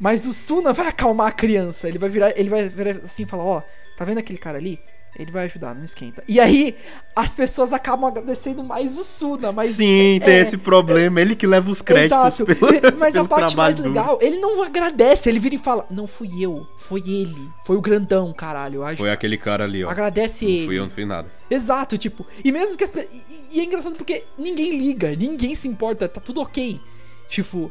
[0.00, 1.88] Mas o Suna vai acalmar a criança.
[1.88, 3.62] Ele vai virar, ele vai virar assim e falar: Ó,
[3.96, 4.78] tá vendo aquele cara ali?
[5.14, 6.24] Ele vai ajudar, não esquenta.
[6.26, 6.74] E aí,
[7.14, 9.72] as pessoas acabam agradecendo mais o Suna, mas.
[9.72, 11.20] Sim, tem é, esse problema.
[11.20, 12.46] Ele que leva os créditos Exato.
[12.46, 16.06] pelo, Mas a pelo parte mais legal, ele não agradece, ele vira e fala: Não
[16.06, 17.46] fui eu, foi ele.
[17.66, 18.82] Foi o grandão, caralho.
[18.82, 19.90] aju- Foi aquele cara ali, ó.
[19.90, 20.64] Agradece Não ele.
[20.66, 21.30] fui eu, não fiz nada.
[21.50, 22.26] Exato, tipo.
[22.42, 26.08] E mesmo que as pe- e, e é engraçado porque ninguém liga, ninguém se importa,
[26.08, 26.80] tá tudo ok.
[27.28, 27.70] Tipo.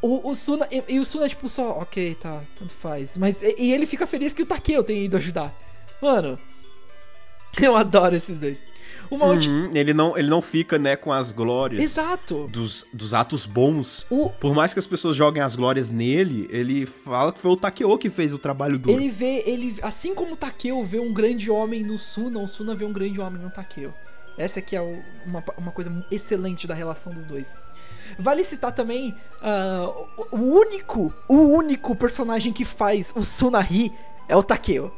[0.00, 0.66] O, o Suna.
[0.70, 3.14] E, e o Suna, tipo, só, ok, tá, tanto faz.
[3.18, 3.36] Mas.
[3.42, 5.52] E, e ele fica feliz que o Takeo tenha ido ajudar.
[6.00, 6.38] Mano.
[7.60, 8.58] Eu adoro esses dois.
[9.10, 9.54] Uma última.
[9.54, 12.46] Uhum, ele, não, ele não fica, né, com as glórias Exato.
[12.48, 14.06] dos, dos atos bons.
[14.10, 17.56] O, Por mais que as pessoas joguem as glórias nele, ele fala que foi o
[17.56, 19.00] Takeo que fez o trabalho duro.
[19.00, 22.74] Ele vê, ele, assim como o Takeo vê um grande homem no Suna, o Suna
[22.74, 23.94] vê um grande homem no Takeo.
[24.36, 24.80] Essa aqui é
[25.26, 27.56] uma, uma coisa excelente da relação dos dois.
[28.18, 29.14] Vale citar também
[30.30, 33.92] o, o único, o único personagem que faz o Suna rir
[34.28, 34.92] é o Takeo.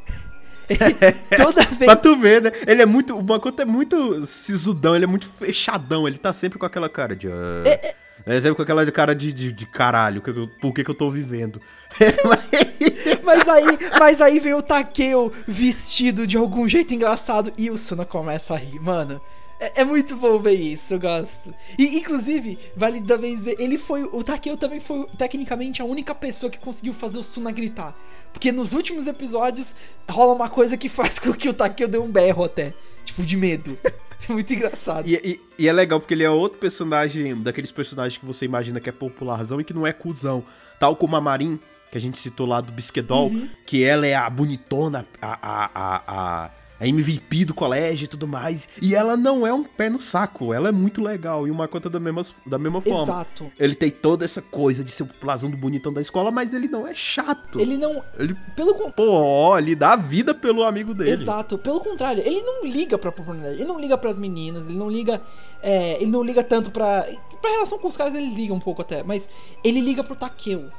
[1.37, 2.51] Toda vez Pra tu ver, né?
[2.67, 3.17] Ele é muito.
[3.17, 6.07] O Makoto é muito sisudão, ele é muito fechadão.
[6.07, 7.27] Ele tá sempre com aquela cara de.
[7.27, 7.91] ah,
[8.25, 10.21] é, sempre com aquela cara de, de, de caralho.
[10.21, 11.59] que por que, que eu tô vivendo?
[13.23, 13.65] Mas aí,
[13.99, 18.57] mas aí vem o Takeo vestido de algum jeito engraçado e o Suna começa a
[18.57, 18.79] rir.
[18.79, 19.21] Mano,
[19.59, 21.53] É, é muito bom ver isso, eu gosto.
[21.77, 24.03] E, inclusive, vale também dizer, ele foi.
[24.03, 27.95] O Takeo também foi, tecnicamente, a única pessoa que conseguiu fazer o Suna gritar.
[28.33, 29.73] Porque nos últimos episódios
[30.09, 32.73] rola uma coisa que faz com que o Takeo dê um berro até.
[33.05, 33.77] Tipo, de medo.
[34.29, 35.07] É muito engraçado.
[35.09, 38.79] E, e- e é legal porque ele é outro personagem, daqueles personagens que você imagina
[38.79, 40.43] que é popularzão e que não é cuzão.
[40.79, 41.59] Tal como a Marin,
[41.91, 43.31] que a gente citou lá do Bisquedol,
[43.65, 46.03] que ela é a bonitona, a, a, a,
[46.45, 48.67] a, a MVP do colégio e tudo mais.
[48.81, 51.47] E ela não é um pé no saco, ela é muito legal.
[51.47, 53.03] E uma conta da mesma, da mesma forma.
[53.03, 53.51] Exato.
[53.59, 56.67] Ele tem toda essa coisa de ser o popularzão do bonitão da escola, mas ele
[56.67, 57.59] não é chato.
[57.59, 58.01] Ele não.
[58.17, 61.11] Ele, Pelo pô, ele dá a vida pelo amigo dele.
[61.11, 64.89] Exato, pelo contrário, ele não liga pra popularidade, ele não liga pras meninas, ele não
[64.89, 65.21] liga.
[65.61, 67.07] é, ele não liga tanto pra.
[67.39, 69.29] Pra relação com os caras ele liga um pouco até, mas
[69.63, 70.69] ele liga pro Takeo.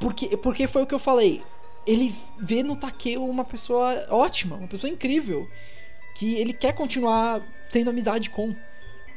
[0.00, 1.42] Porque, porque foi o que eu falei.
[1.86, 5.48] Ele vê no Takeo uma pessoa ótima, uma pessoa incrível.
[6.14, 7.40] Que ele quer continuar
[7.70, 8.54] sendo amizade com.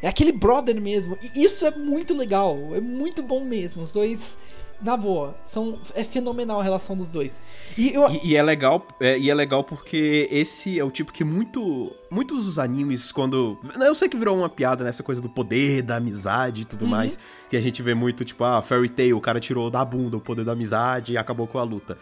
[0.02, 1.18] É aquele brother mesmo.
[1.22, 2.58] E isso é muito legal.
[2.74, 3.84] É muito bom mesmo.
[3.84, 4.38] Os dois,
[4.84, 7.42] na boa, são, é fenomenal a relação dos dois.
[7.78, 11.14] E eu, E, e é legal, é, e é legal porque esse é o tipo
[11.14, 15.30] que muito, muitos dos animes quando, eu sei que virou uma piada nessa coisa do
[15.30, 17.18] poder da amizade e tudo mais,
[17.50, 20.22] que a gente vê muito tipo, ah, Fairy Tail, o cara tirou da bunda o
[20.22, 21.98] poder da amizade e acabou com a luta.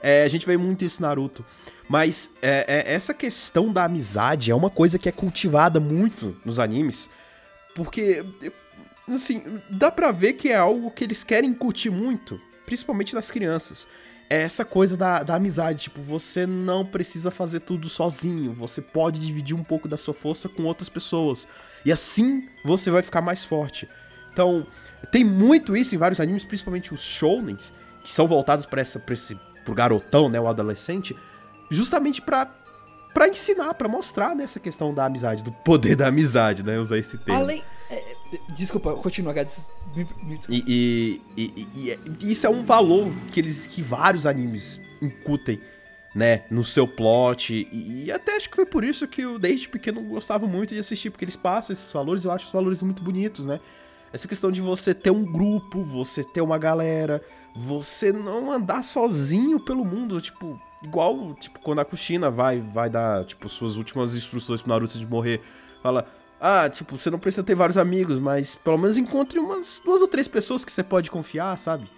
[0.00, 1.44] É, a gente vê muito isso em Naruto,
[1.88, 6.58] mas é, é, essa questão da amizade é uma coisa que é cultivada muito nos
[6.58, 7.08] animes,
[7.74, 8.24] porque
[9.14, 13.86] assim, dá pra ver que é algo que eles querem curtir muito, principalmente nas crianças.
[14.28, 19.20] É essa coisa da, da amizade, tipo, você não precisa fazer tudo sozinho, você pode
[19.20, 21.46] dividir um pouco da sua força com outras pessoas.
[21.84, 23.88] E assim você vai ficar mais forte.
[24.32, 24.66] Então,
[25.12, 28.98] tem muito isso em vários animes, principalmente os shounens, que são voltados para esse
[29.66, 31.14] pro garotão, né, o adolescente,
[31.70, 32.50] justamente pra
[33.12, 37.16] para ensinar, pra mostrar nessa questão da amizade, do poder da amizade, né, usar esse
[37.16, 37.40] termo.
[37.40, 37.62] Além.
[37.90, 38.14] é,
[38.54, 39.56] desculpa, continua, Gads.
[39.96, 40.64] Me, me desculpa.
[40.68, 45.58] E, e- e- e- é- isso é um valor que eles que vários animes incutem,
[46.14, 47.54] né, no seu plot.
[47.72, 50.80] E, e até acho que foi por isso que eu desde pequeno gostava muito de
[50.80, 53.60] assistir, porque eles passam esses valores, eu acho os valores muito bonitos, né?
[54.12, 57.22] Essa questão de você ter um grupo, você ter uma galera,
[57.56, 63.24] você não andar sozinho pelo mundo, tipo, igual, tipo, quando a Kushina vai vai dar,
[63.24, 65.40] tipo, suas últimas instruções pro Naruto de morrer,
[65.82, 66.06] fala:
[66.40, 70.08] "Ah, tipo, você não precisa ter vários amigos, mas pelo menos encontre umas duas ou
[70.08, 71.88] três pessoas que você pode confiar, sabe?"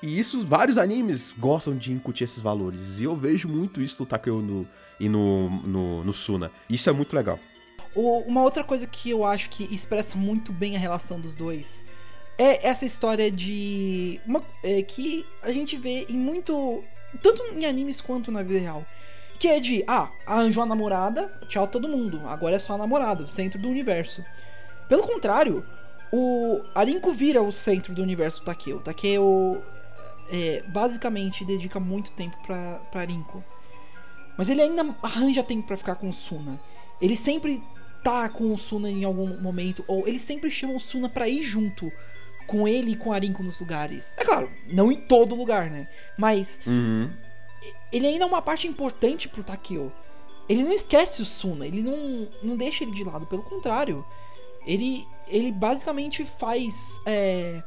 [0.00, 3.00] E isso, vários animes gostam de incutir esses valores.
[3.00, 4.68] E eu vejo muito isso no Takeo no,
[5.00, 6.52] e no, no, no Suna.
[6.70, 7.38] Isso é muito legal.
[7.96, 11.84] Uma outra coisa que eu acho que expressa muito bem a relação dos dois
[12.38, 14.20] é essa história de.
[14.26, 16.82] uma- é, que a gente vê em muito.
[17.22, 18.84] Tanto em animes quanto na vida real.
[19.38, 22.20] Que é de, ah, arranjou a namorada, tchau todo mundo.
[22.26, 24.24] Agora é só a namorada, o centro do universo.
[24.88, 25.64] Pelo contrário,
[26.12, 28.80] o Arinco vira o centro do universo do Takeo.
[28.80, 29.62] Takeo
[30.30, 33.42] é, basicamente dedica muito tempo pra, pra Arinco.
[34.36, 36.60] Mas ele ainda arranja tempo pra ficar com o Suna.
[37.00, 37.62] Ele sempre
[38.02, 41.42] tá com o Suna em algum momento, ou ele sempre chama o Suna pra ir
[41.42, 41.90] junto
[42.48, 44.14] com ele e com o Arinco nos lugares.
[44.16, 45.86] É claro, não em todo lugar, né?
[46.16, 47.08] Mas Uhum.
[47.92, 49.92] ele ainda é uma parte importante pro Takeo.
[50.48, 54.04] Ele não esquece o Suna, ele não, não deixa ele de lado, pelo contrário.
[54.66, 56.74] Ele, ele basicamente faz.
[57.06, 57.62] É,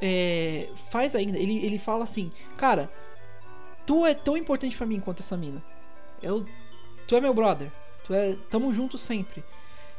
[0.00, 1.38] é, faz ainda.
[1.38, 2.90] Ele, ele fala assim: Cara,
[3.86, 5.62] tu é tão importante pra mim quanto essa mina.
[6.22, 6.44] Eu,
[7.06, 7.70] tu é meu brother.
[8.06, 9.44] Tu é, tamo junto sempre.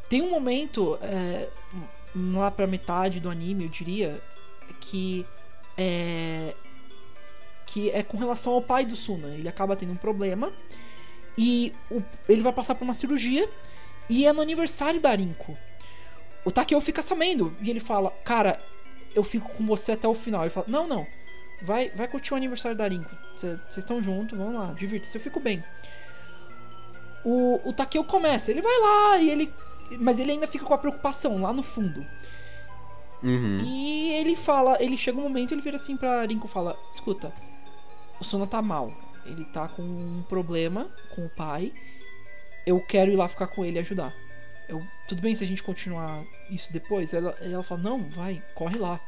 [0.09, 1.49] Tem um momento é,
[2.35, 4.19] lá pra metade do anime, eu diria,
[4.79, 5.25] que
[5.77, 6.53] é
[7.65, 9.27] que é com relação ao pai do Suna.
[9.27, 10.51] Ele acaba tendo um problema
[11.37, 13.47] e o- ele vai passar por uma cirurgia
[14.09, 15.57] e é no aniversário da Arinco.
[16.45, 18.59] O Takeo fica sabendo e ele fala: Cara,
[19.13, 20.41] eu fico com você até o final.
[20.43, 21.05] Ele fala: Não, não,
[21.63, 23.09] vai, vai curtir o aniversário da Arinco.
[23.35, 25.61] Vocês estão juntos, vamos lá, divirta-se, eu fico bem.
[27.25, 29.53] O, o Takeo começa, ele vai lá e ele.
[29.99, 32.05] Mas ele ainda fica com a preocupação lá no fundo.
[33.23, 33.61] Uhum.
[33.65, 37.31] E ele fala, ele chega um momento, ele vira assim pra Rinko e fala: Escuta,
[38.19, 38.91] o Sona tá mal.
[39.25, 41.73] Ele tá com um problema com o pai.
[42.65, 44.13] Eu quero ir lá ficar com ele e ajudar.
[44.67, 47.13] Eu, tudo bem se a gente continuar isso depois?
[47.13, 48.99] Ela, ela fala: Não, vai, corre lá.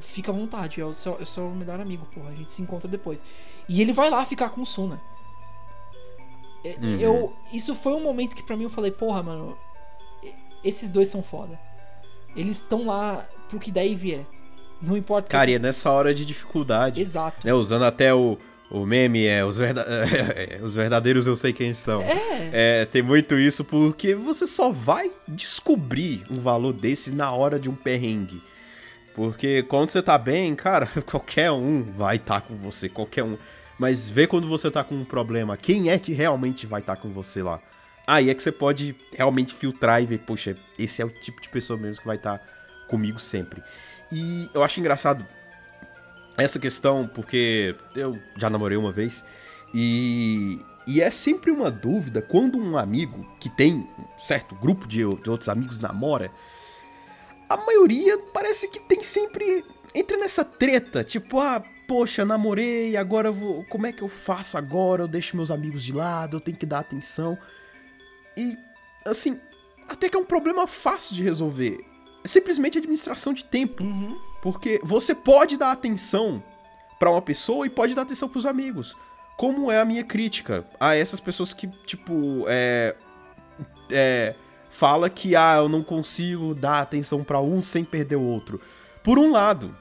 [0.00, 2.30] Fica à vontade, eu sou, eu sou o melhor amigo, porra.
[2.30, 3.22] A gente se encontra depois.
[3.68, 5.00] E ele vai lá ficar com o Suna.
[6.64, 6.98] Uhum.
[6.98, 9.56] Eu, isso foi um momento que pra mim eu falei: Porra, mano,
[10.66, 11.58] esses dois são foda.
[12.34, 14.24] Eles estão lá pro que daí vier.
[14.82, 15.28] Não importa.
[15.28, 17.00] Cara, e é nessa hora de dificuldade.
[17.00, 17.46] Exato.
[17.46, 18.36] né, usando até o,
[18.70, 19.82] O meme é os, verda...
[19.82, 22.02] é, os verdadeiros eu sei quem são.
[22.02, 22.50] É.
[22.82, 27.70] É, tem muito isso porque você só vai descobrir um valor desse na hora de
[27.70, 28.42] um perrengue.
[29.14, 33.38] Porque quando você tá bem, cara, qualquer um vai estar com você, qualquer um.
[33.78, 37.10] Mas vê quando você tá com um problema, quem é que realmente vai estar com
[37.10, 37.60] você lá?
[38.06, 41.48] Aí é que você pode realmente filtrar e ver, poxa, esse é o tipo de
[41.48, 42.40] pessoa mesmo que vai estar
[42.86, 43.62] comigo sempre.
[44.12, 45.26] E eu acho engraçado
[46.36, 49.24] essa questão, porque eu já namorei uma vez,
[49.74, 54.98] e, e é sempre uma dúvida quando um amigo que tem um certo grupo de,
[54.98, 56.30] de outros amigos namora,
[57.48, 59.64] a maioria parece que tem sempre.
[59.94, 63.64] entra nessa treta, tipo, ah, poxa, namorei, agora vou.
[63.64, 65.02] Como é que eu faço agora?
[65.02, 67.38] Eu deixo meus amigos de lado, eu tenho que dar atenção.
[68.36, 68.56] E,
[69.04, 69.40] assim,
[69.88, 71.78] até que é um problema fácil de resolver.
[72.24, 73.82] É simplesmente administração de tempo.
[73.82, 74.18] Uhum.
[74.42, 76.42] Porque você pode dar atenção
[76.98, 78.96] pra uma pessoa e pode dar atenção pros amigos.
[79.36, 82.94] Como é a minha crítica a essas pessoas que, tipo, é.
[83.90, 84.34] É.
[84.70, 88.60] Fala que, ah, eu não consigo dar atenção pra um sem perder o outro.
[89.02, 89.74] Por um lado,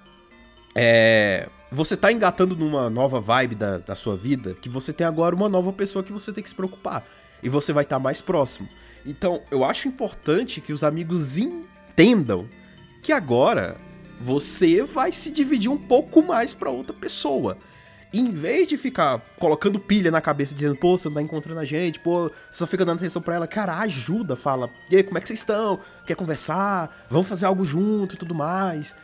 [0.73, 1.49] é.
[1.71, 5.49] Você tá engatando numa nova vibe da, da sua vida que você tem agora uma
[5.49, 7.03] nova pessoa que você tem que se preocupar.
[7.45, 8.67] E você vai estar mais próximo.
[9.05, 12.49] Então, eu acho importante que os amigos entendam
[13.03, 13.77] que agora
[14.19, 17.55] você vai se dividir um pouco mais pra outra pessoa.
[18.11, 21.65] Em vez de ficar colocando pilha na cabeça, dizendo, pô, você não tá encontrando a
[21.65, 25.19] gente, pô, você só fica dando atenção pra ela, cara, ajuda, fala, e aí, como
[25.19, 25.79] é que vocês estão?
[26.07, 27.05] Quer conversar?
[27.11, 28.95] Vamos fazer algo junto e tudo mais.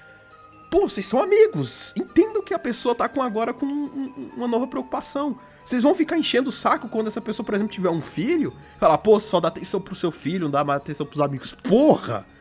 [0.72, 1.94] Pô, vocês são amigos.
[1.98, 3.70] Entendam que a pessoa tá com agora com um-
[4.18, 5.38] um- uma nova preocupação.
[5.66, 8.98] Vocês vão ficar enchendo o saco quando essa pessoa, por exemplo, tiver um filho, falar,
[9.00, 11.52] pô, só dá atenção pro seu filho, não dá mais atenção pros amigos.
[11.54, 12.26] Porra!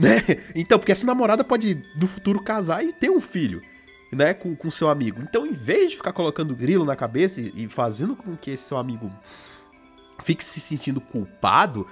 [0.00, 0.22] Né?
[0.54, 3.60] Então, porque essa namorada pode, no futuro, casar e ter um filho,
[4.12, 4.32] né?
[4.32, 5.20] Com, com seu amigo.
[5.20, 8.62] Então, em vez de ficar colocando grilo na cabeça e, e fazendo com que esse
[8.62, 9.10] seu amigo
[10.22, 11.84] fique se sentindo culpado,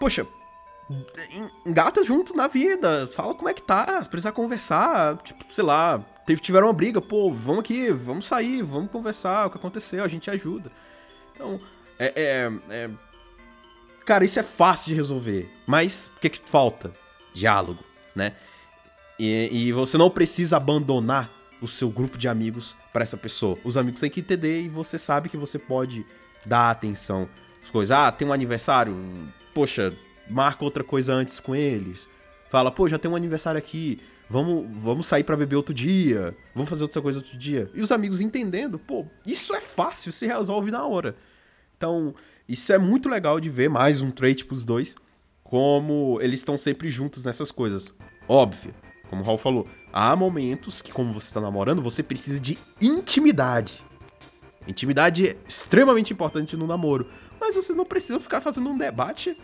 [0.00, 0.26] poxa,
[1.64, 5.98] engata junto na vida, fala como é que tá, se precisar conversar, tipo, sei lá,
[6.24, 10.08] teve, tiveram uma briga, pô, vamos aqui, vamos sair, vamos conversar, o que aconteceu, a
[10.08, 10.70] gente ajuda.
[11.34, 11.60] Então,
[11.98, 12.90] é, é- é-
[14.04, 16.92] Cara, isso é fácil de resolver, mas o que que falta?
[17.34, 17.82] Diálogo,
[18.14, 18.34] né?
[19.18, 21.28] E, e você não precisa abandonar
[21.60, 23.58] o seu grupo de amigos pra essa pessoa.
[23.64, 26.06] Os amigos têm que entender e você sabe que você pode
[26.44, 27.28] dar atenção
[27.64, 27.90] às coisas.
[27.90, 28.94] Ah, tem um aniversário,
[29.52, 29.92] poxa,
[30.28, 32.08] marca outra coisa antes com eles.
[32.50, 36.68] Fala, pô, já tem um aniversário aqui, vamos, vamos sair pra beber outro dia, vamos
[36.68, 37.70] fazer outra coisa outro dia.
[37.74, 41.16] E os amigos entendendo, pô, isso é fácil, se resolve na hora.
[41.76, 42.14] Então,
[42.48, 44.96] isso é muito legal de ver, mais um trait pros dois,
[45.42, 47.92] como eles estão sempre juntos nessas coisas.
[48.28, 48.74] Óbvio,
[49.08, 53.82] como o Raul falou, há momentos que, como você tá namorando, você precisa de intimidade.
[54.66, 57.06] Intimidade é extremamente importante no namoro.
[57.40, 59.36] Mas você não precisa ficar fazendo um debate.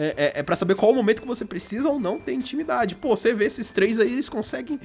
[0.00, 2.94] É, é, é para saber qual o momento que você precisa ou não ter intimidade.
[2.94, 4.78] Pô, você vê esses três aí, eles conseguem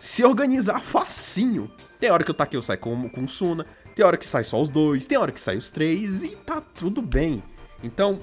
[0.00, 1.70] se organizar facinho.
[2.00, 4.60] Tem hora que o Takeo sai com, com o Suna, tem hora que sai só
[4.62, 7.42] os dois, tem hora que sai os três e tá tudo bem.
[7.84, 8.18] Então,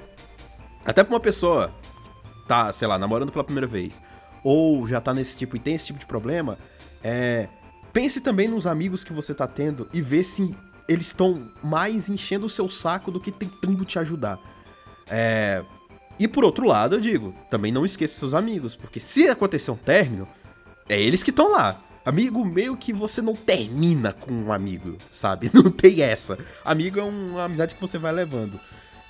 [0.84, 1.72] até pra uma pessoa
[2.48, 4.02] tá, sei lá, namorando pela primeira vez,
[4.44, 6.58] ou já tá nesse tipo e tem esse tipo de problema,
[7.04, 7.48] é.
[7.94, 10.56] Pense também nos amigos que você tá tendo e vê se
[10.88, 14.40] eles estão mais enchendo o seu saco do que tentando te ajudar.
[15.10, 15.64] É.
[16.20, 19.76] E por outro lado, eu digo, também não esqueça seus amigos, porque se acontecer um
[19.76, 20.28] término,
[20.90, 21.80] é eles que estão lá.
[22.06, 25.52] Amigo meio que você não termina com um amigo, sabe?
[25.54, 26.38] Não tem essa.
[26.64, 28.58] Amigo é uma amizade que você vai levando,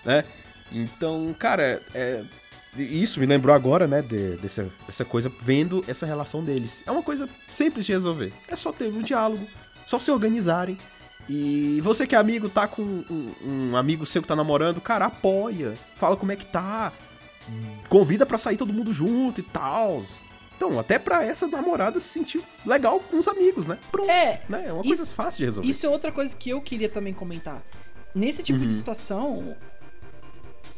[0.03, 0.23] né?
[0.71, 2.23] Então, cara, é,
[2.75, 6.81] isso me lembrou agora, né, de- dessa, dessa coisa, vendo essa relação deles.
[6.87, 8.33] É uma coisa simples de resolver.
[8.47, 9.45] É só ter um diálogo,
[9.85, 10.75] só se organizarem.
[11.29, 15.05] E você que é amigo, tá com um, um amigo seu que tá namorando, cara,
[15.05, 15.73] apoia.
[15.95, 16.93] Fala como é que tá.
[17.89, 20.03] Convida pra sair todo mundo junto e tal.
[20.55, 23.77] Então, até pra essa namorada se sentir legal com os amigos, né?
[23.91, 24.09] Pronto.
[24.09, 24.65] É, né?
[24.67, 25.69] É uma isso- coisa fácil de resolver.
[25.69, 27.61] Isso é outra coisa que eu queria também comentar.
[28.15, 28.73] Nesse tipo de Uhum.
[28.73, 29.55] situação,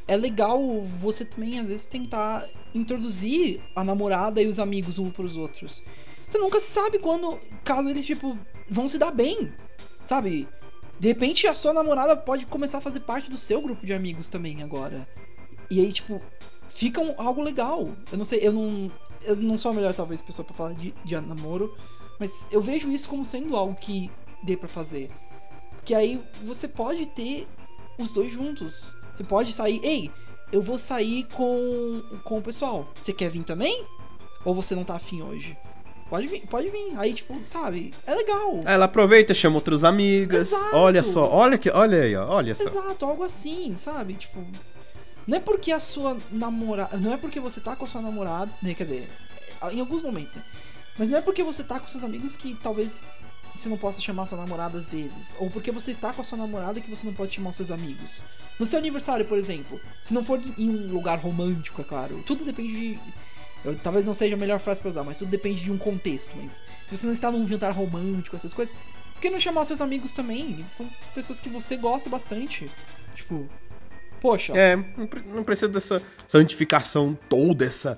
[0.07, 0.59] é legal
[0.99, 5.81] você também, às vezes, tentar introduzir a namorada e os amigos um pros outros.
[6.29, 8.37] Você nunca sabe quando, caso eles, tipo,
[8.69, 9.51] vão se dar bem,
[10.09, 10.47] sabe?
[10.99, 14.27] De repente a sua namorada pode começar a fazer parte do seu grupo de amigos
[14.27, 15.07] também agora.
[15.69, 16.19] E aí, tipo,
[16.73, 17.87] fica um- algo legal.
[18.11, 18.91] Eu não sei, eu não.
[19.21, 21.77] Eu não sou a melhor, talvez, pessoa pra falar de, de namoro.
[22.19, 24.09] Mas eu vejo isso como sendo algo que
[24.43, 25.09] dê pra fazer.
[25.85, 27.47] Que aí você pode ter
[27.97, 28.91] os dois juntos.
[29.15, 30.09] Você pode sair, ei,
[30.51, 32.87] eu vou sair com, com o pessoal.
[32.95, 33.85] Você quer vir também?
[34.43, 35.55] Ou você não tá afim hoje?
[36.09, 36.93] Pode vir, pode vir.
[36.97, 37.93] Aí, tipo, sabe?
[38.07, 38.61] É legal.
[38.65, 40.51] Ela aproveita, chama outras amigas.
[40.51, 40.75] Exato.
[40.75, 42.63] Olha só, olha que, olha aí, ó, olha só.
[42.63, 44.15] Exato, algo assim, sabe?
[44.15, 44.43] Tipo,
[45.27, 48.51] não é porque a sua namorada, não é porque você tá com a sua namorada,
[48.63, 49.07] né, quer dizer,
[49.71, 50.43] em alguns momentos, né?
[50.97, 52.89] Mas não é porque você tá com seus amigos que talvez
[53.55, 56.37] você não possa chamar sua namorada às vezes, ou porque você está com a sua
[56.37, 58.21] namorada que você não pode chamar os seus amigos.
[58.59, 62.43] No seu aniversário, por exemplo, se não for em um lugar romântico, é claro, tudo
[62.43, 62.99] depende de
[63.63, 66.31] eu, talvez não seja a melhor frase pra usar, mas tudo depende de um contexto.
[66.41, 68.73] Mas se você não está num jantar romântico, essas coisas,
[69.13, 70.51] por que não chamar seus amigos também?
[70.51, 72.67] Eles são pessoas que você gosta bastante.
[73.15, 73.47] Tipo,
[74.21, 74.53] poxa.
[74.57, 74.77] É,
[75.25, 77.97] não precisa dessa santificação toda, essa.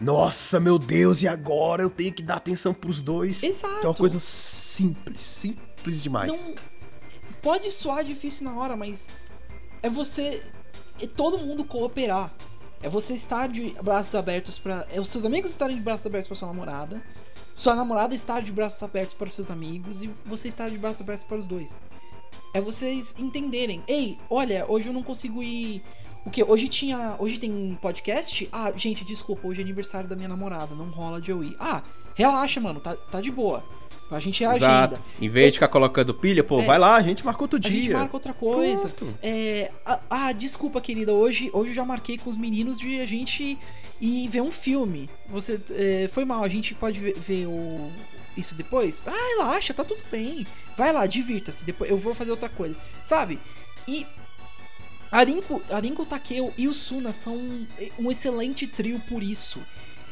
[0.00, 3.42] Nossa, meu Deus, e agora eu tenho que dar atenção pros dois.
[3.42, 3.86] Exato.
[3.86, 6.30] É uma coisa simples, simples demais.
[6.30, 6.54] Não,
[7.40, 9.08] pode soar difícil na hora, mas
[9.82, 10.42] é você.
[11.00, 12.32] É todo mundo cooperar.
[12.82, 14.86] É você estar de braços abertos para.
[14.92, 17.02] É os seus amigos estarem de braços abertos para sua namorada.
[17.54, 20.02] Sua namorada estar de braços abertos para os seus amigos.
[20.02, 21.80] E você estar de braços abertos para os dois.
[22.52, 23.82] É vocês entenderem.
[23.86, 25.80] Ei, olha, hoje eu não consigo ir.
[26.26, 26.42] O que?
[26.42, 27.14] Hoje tinha.
[27.20, 28.48] Hoje tem podcast?
[28.52, 30.74] Ah, gente, desculpa, hoje é aniversário da minha namorada.
[30.74, 31.56] Não rola de eu ir.
[31.60, 31.82] Ah,
[32.14, 33.62] relaxa, mano, tá, tá de boa.
[34.10, 34.94] A gente é a Exato.
[34.94, 35.06] agenda.
[35.22, 36.64] Em vez de ficar colocando pilha, pô, É.
[36.66, 37.96] vai lá, a gente marca outro A gente dia.
[37.96, 38.92] marca outra coisa.
[39.22, 41.14] É, ah, ah, desculpa, querida.
[41.14, 43.58] Hoje, hoje eu já marquei com os meninos de a gente
[44.00, 45.08] ir ver um filme.
[45.30, 47.90] Você é, foi mal, a gente pode ver, ver o
[48.36, 49.02] isso depois?
[49.06, 50.46] Ah, relaxa, tá tudo bem.
[50.76, 51.64] Vai lá, divirta-se.
[51.64, 52.76] Depois eu vou fazer outra coisa.
[53.06, 53.38] Sabe?
[53.88, 54.06] E
[55.10, 57.36] Arinko, Arinko Takeo e o Suna são
[57.98, 59.58] um excelente trio por isso.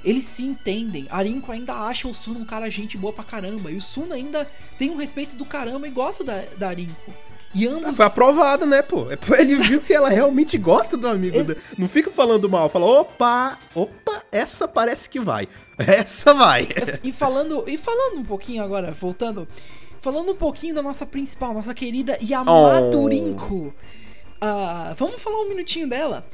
[0.05, 1.07] Eles se entendem.
[1.11, 3.70] Arinko ainda acha o Suna um cara gente boa pra caramba.
[3.70, 4.48] E o Suna ainda
[4.78, 7.12] tem um respeito do caramba e gosta da, da Arinko.
[7.55, 9.11] E Ah, ambos Foi aprovado, né, pô?
[9.11, 11.42] É porque Ele viu que ela realmente gosta do amigo É.
[11.42, 11.61] dele.
[11.76, 15.48] Não fica falando mal, fala, opa, opa, essa parece que vai.
[15.76, 16.68] Essa vai.
[17.03, 19.48] E falando, e falando um pouquinho agora, voltando,
[20.01, 23.07] falando um pouquinho da nossa principal, nossa querida Yamato Oh.
[23.09, 23.74] Rinko.
[24.40, 26.24] Ah, vamos falar um minutinho dela.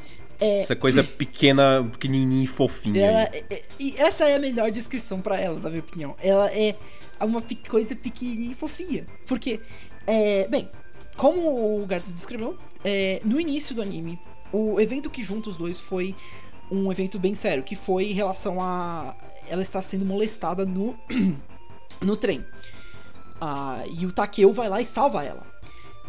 [0.41, 3.05] É, Essa coisa pequena, pequenininha e fofinha.
[3.05, 6.15] ela, é- é- e essa é a melhor descrição pra ela, na minha opinião.
[6.23, 6.75] Ela é
[7.21, 9.07] uma coisa pequenininha e fofinha.
[9.27, 9.61] Porque,
[10.07, 10.69] é, bem,
[11.17, 14.19] como o Gats descreveu, é, no início do anime,
[14.53, 16.15] o evento que junta os dois foi
[16.71, 19.15] um evento bem sério, que foi em relação a
[19.49, 20.95] ela estar sendo molestada no,
[22.03, 22.45] no trem.
[23.41, 25.43] Ah, e o Takeo vai lá e salva ela.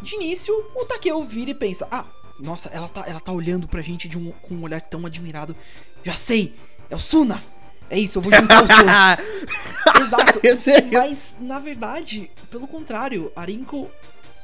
[0.02, 2.04] De início, o Takeo vira e pensa: Ah,
[2.38, 5.56] nossa, ela tá, ela tá olhando pra gente de um, com um olhar tão admirado.
[6.04, 6.54] Já sei,
[6.90, 7.42] é o Suna!
[7.90, 10.06] É isso, eu vou juntar os dois.
[10.06, 10.40] Exato.
[10.42, 10.82] Eu sei.
[10.92, 13.90] Mas, na verdade, pelo contrário, a Rinko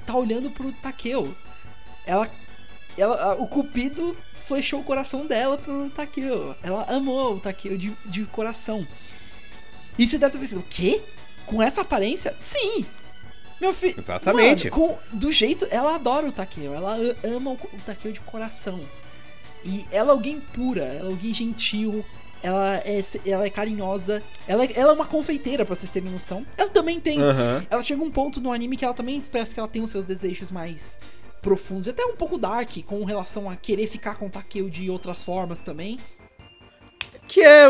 [0.06, 1.34] tá olhando pro Takeo.
[2.06, 2.28] Ela.
[2.96, 4.16] ela o Cupido
[4.46, 6.54] flechou o coração dela pro Takeo.
[6.62, 8.86] Ela amou o Takeo de, de coração.
[9.98, 11.02] E você deve ter pensado, o quê?
[11.46, 12.34] Com essa aparência?
[12.38, 12.84] Sim!
[13.64, 13.94] Meu filho.
[13.98, 14.68] Exatamente.
[14.68, 15.66] com, do jeito.
[15.70, 16.74] Ela adora o Takeo.
[16.74, 18.80] Ela ama o, o Takeo de coração.
[19.64, 22.04] E ela é alguém pura, ela é alguém gentil.
[22.42, 24.22] Ela é, ela é carinhosa.
[24.46, 26.44] Ela é, ela é uma confeiteira, pra vocês terem noção.
[26.58, 27.18] Ela também tem.
[27.22, 27.64] Aham.
[27.70, 30.04] Ela chega um ponto no anime que ela também expressa que ela tem os seus
[30.04, 31.00] desejos mais
[31.40, 31.86] profundos.
[31.86, 35.22] e Até um pouco dark, com relação a querer ficar com o Takeo de outras
[35.22, 35.98] formas também.
[37.28, 37.68] Que é, é,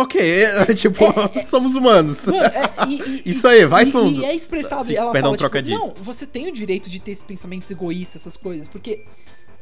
[0.00, 1.04] ok, é, tipo,
[1.46, 2.24] somos humanos.
[2.26, 4.20] Mano, é, e- e- Isso aí, vai e- fundo.
[4.22, 5.78] E é expressado, Sim, ela perdão, fala, tipo, trocadilho.
[5.78, 9.04] não, você tem o direito de ter esses pensamentos egoístas, essas coisas, porque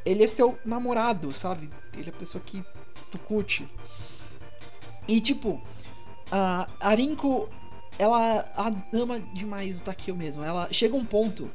[0.04, 1.68] ele é seu namorado, sabe?
[1.94, 2.62] Ele é a pessoa que
[3.10, 3.66] tu curte.
[5.08, 5.60] E, tipo,
[6.30, 7.48] a a Rinko,
[7.98, 8.44] ela
[8.92, 10.42] ama demais o Takeo mesmo.
[10.44, 11.50] Ela chega um ponto,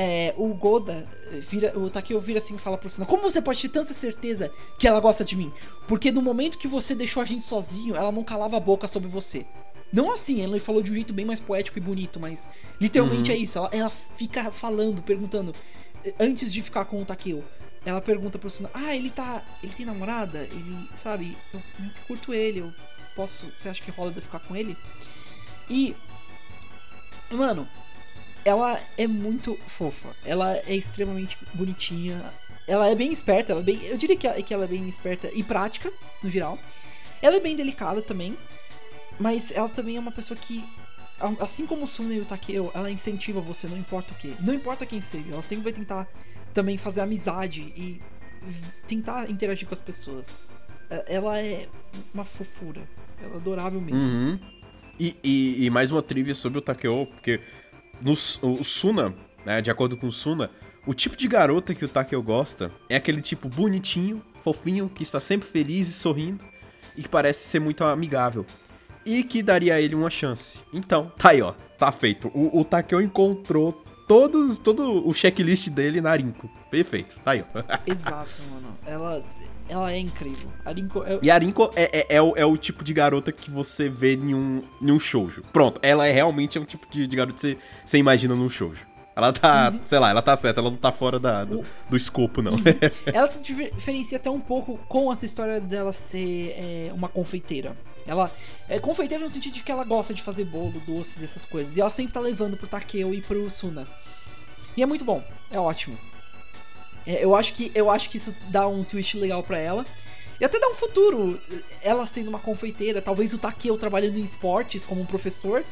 [0.00, 1.04] é, o Goda
[1.50, 4.48] vira, o Takeo vira assim e fala pro Suna, como você pode ter tanta certeza
[4.78, 5.52] que ela gosta de mim?
[5.88, 9.08] Porque no momento que você deixou a gente sozinho, ela não calava a boca sobre
[9.08, 9.44] você.
[9.92, 12.46] Não assim, ela falou de um jeito bem mais poético e bonito, mas
[12.80, 13.36] literalmente Uhum.
[13.36, 13.58] é isso.
[13.58, 15.52] Ela, ela fica falando, perguntando,
[16.04, 17.42] eh, antes de ficar com o Takeo.
[17.84, 19.42] Ela pergunta pro Suna, ah, ele tá.
[19.64, 20.38] Ele tem namorada?
[20.38, 22.72] Ele, sabe, eu, eu curto ele, eu
[23.16, 23.50] posso.
[23.56, 24.76] Você acha que rola de eu ficar com ele?
[25.68, 25.96] E.
[27.32, 27.66] Mano,
[28.48, 30.08] ela é muito fofa.
[30.24, 32.32] Ela é extremamente bonitinha.
[32.66, 33.80] Ela é bem esperta, ela é bem.
[33.84, 35.92] Eu diria que ela, que ela é bem esperta e prática,
[36.22, 36.58] no geral.
[37.22, 38.36] Ela é bem delicada também.
[39.18, 40.64] Mas ela também é uma pessoa que.
[41.40, 44.34] Assim como o Suna e o Takeo, ela incentiva você, não importa o que.
[44.40, 46.06] Não importa quem seja, ela sempre vai tentar
[46.54, 48.00] também fazer amizade e
[48.86, 50.48] tentar interagir com as pessoas.
[50.88, 51.66] É- Ela é
[52.14, 52.80] uma fofura.
[53.20, 54.00] Ela é adorável mesmo.
[54.00, 54.38] Uhum.
[55.00, 57.40] E, e- e mais uma trivia sobre o Takeo, porque
[58.00, 59.12] no, o Suna,
[59.44, 60.50] né, de acordo com o Suna,
[60.86, 65.20] o tipo de garota que o Takeo gosta é aquele tipo bonitinho, fofinho, que está
[65.20, 66.42] sempre feliz e sorrindo
[66.96, 68.44] e que parece ser muito amigável.
[69.06, 70.58] e que daria a ele uma chance.
[70.72, 71.54] Então, tá aí, ó.
[71.78, 72.28] Tá feito.
[72.34, 76.50] O, o Takeo encontrou todos, todo o checklist dele na Rinko.
[76.70, 77.16] Perfeito.
[77.22, 77.58] Tá aí, ó.
[77.86, 78.76] Exato, mano.
[78.86, 79.22] Ela,
[79.68, 80.48] ela é incrível.
[80.64, 83.30] A Rinko é, E a Rinko é, é, é, o, é o tipo de garota
[83.30, 85.42] que você vê em um, em um shoujo.
[85.52, 88.87] Pronto, ela é realmente o tipo de, de garota que você, você imagina num shoujo.
[89.18, 92.40] Ela tá, sei lá, ela tá certa, ela não tá fora da, do, do escopo,
[92.40, 92.52] não.
[93.12, 97.76] ela se diferencia até um pouco com essa história dela ser é, uma confeiteira.
[98.06, 98.30] Ela
[98.68, 101.76] é confeiteira no sentido de que ela gosta de fazer bolo, doces, essas coisas.
[101.76, 103.88] E ela sempre tá levando pro Takeo e pro Suna.
[104.76, 105.98] E é muito bom, é ótimo.
[107.04, 109.84] É, eu, acho que, eu acho que isso dá um twist legal pra ela.
[110.40, 111.40] E até dá um futuro,
[111.82, 115.64] ela sendo uma confeiteira, talvez o Takeo trabalhando em esportes como um professor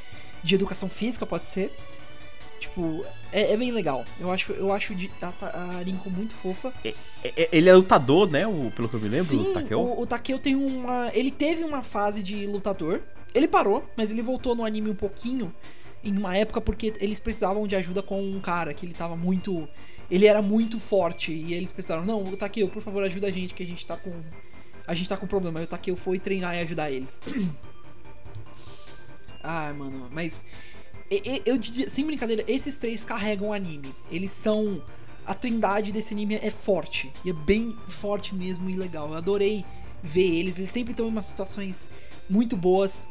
[0.43, 1.73] de educação física, pode ser.
[2.59, 4.05] Tipo, é, é bem legal.
[4.19, 6.73] Eu acho, eu acho a, a Rinko muito fofa.
[7.53, 8.47] Ele é lutador, né?
[8.47, 9.79] O, pelo que eu me lembro, Sim, o Takeo.
[9.79, 11.11] O, o Takeo tem uma.
[11.13, 13.01] Ele teve uma fase de lutador.
[13.35, 15.53] Ele parou, mas ele voltou no anime um pouquinho.
[16.03, 19.69] Em uma época porque eles precisavam de ajuda com um cara que ele tava muito.
[20.11, 21.33] Ele era muito forte.
[21.33, 23.97] E eles precisaram, não, o Takeo, por favor, ajuda a gente, que a gente tá
[23.97, 24.13] com.
[24.87, 25.59] A gente tá com problema.
[25.59, 27.19] Aí o Takeo foi treinar e ajudar eles.
[29.43, 30.43] ah, mano, mas
[31.45, 33.95] eu diria, sem brincadeira, esses três carregam o anime.
[34.11, 34.83] Eles são.
[35.27, 37.11] A trindade desse anime é forte.
[37.25, 39.09] E é bem forte mesmo e legal.
[39.09, 39.65] Eu adorei
[40.03, 40.57] ver eles.
[40.57, 41.89] Eles sempre estão em umas situações
[42.31, 43.09] muito boas.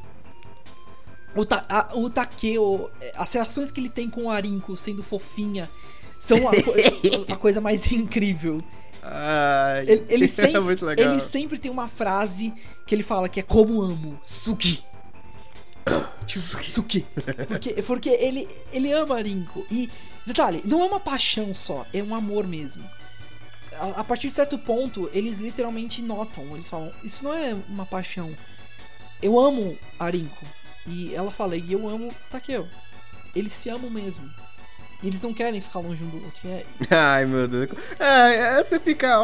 [1.35, 5.69] O, ta, a, o Takeo, as reações que ele tem com o Arinko sendo fofinha
[6.21, 6.51] são a,
[7.33, 8.63] a coisa mais incrível.
[9.03, 11.11] Ai, ele, ele, sempre, é muito legal.
[11.11, 12.53] ele sempre tem uma frase
[12.87, 14.81] que ele fala que é como amo, Suki.
[16.25, 17.05] Tipo, Suki.
[17.47, 19.65] Porque, porque ele, ele ama Rinko.
[19.69, 19.89] E,
[20.25, 22.83] detalhe, não é uma paixão só, é um amor mesmo.
[23.73, 27.85] A, a, partir de certo ponto, eles literalmente notam, eles falam, isso não é uma
[27.85, 28.35] paixão.
[29.21, 30.45] Eu amo a Rinko.
[30.87, 32.67] E ela fala, e eu amo Takeo.
[33.35, 34.29] Eles se amam mesmo.
[35.03, 36.47] E eles não querem ficar longe um do outro.
[36.47, 36.63] É...
[36.89, 37.69] Ai, meu Deus.
[37.99, 39.19] É, você fica.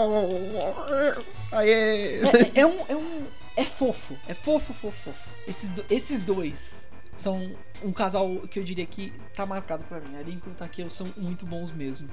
[1.51, 2.21] Aí é...
[2.55, 3.23] É, é, um, é um.
[3.55, 4.15] É fofo.
[4.27, 5.29] É fofo, fofo, fofo.
[5.47, 6.87] Esses, esses dois
[7.17, 10.17] são um casal que eu diria que tá marcado para mim.
[10.17, 12.07] A Rinko e Takeo são muito bons mesmo.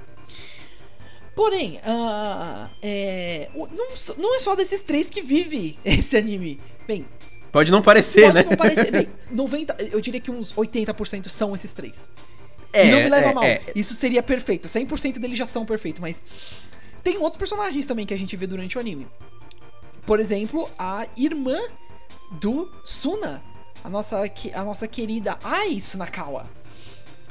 [1.35, 6.59] Porém, uh, é, não, não, é só desses três que vive esse anime.
[6.85, 7.05] Bem,
[7.51, 8.43] pode não parecer, pode né?
[8.43, 8.91] Não parecer.
[8.91, 12.09] Bem, 90, eu diria que uns 80% são esses três.
[12.73, 13.43] É, e não me leva é, mal.
[13.43, 13.61] É.
[13.73, 14.67] Isso seria perfeito.
[14.67, 16.21] 100% deles já são perfeitos, mas
[17.03, 19.07] tem outros personagens também que a gente vê durante o anime.
[20.09, 21.59] Por exemplo, a irmã
[22.31, 23.43] do Suna,
[23.83, 24.17] a nossa,
[24.55, 26.47] a nossa querida Ai Sunakawa.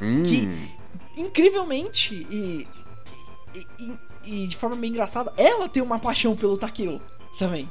[0.00, 0.22] Hum.
[0.22, 2.68] Que, incrivelmente e,
[3.80, 7.00] e, e, de forma meio engraçada, ela tem uma paixão pelo Takeo
[7.36, 7.68] também.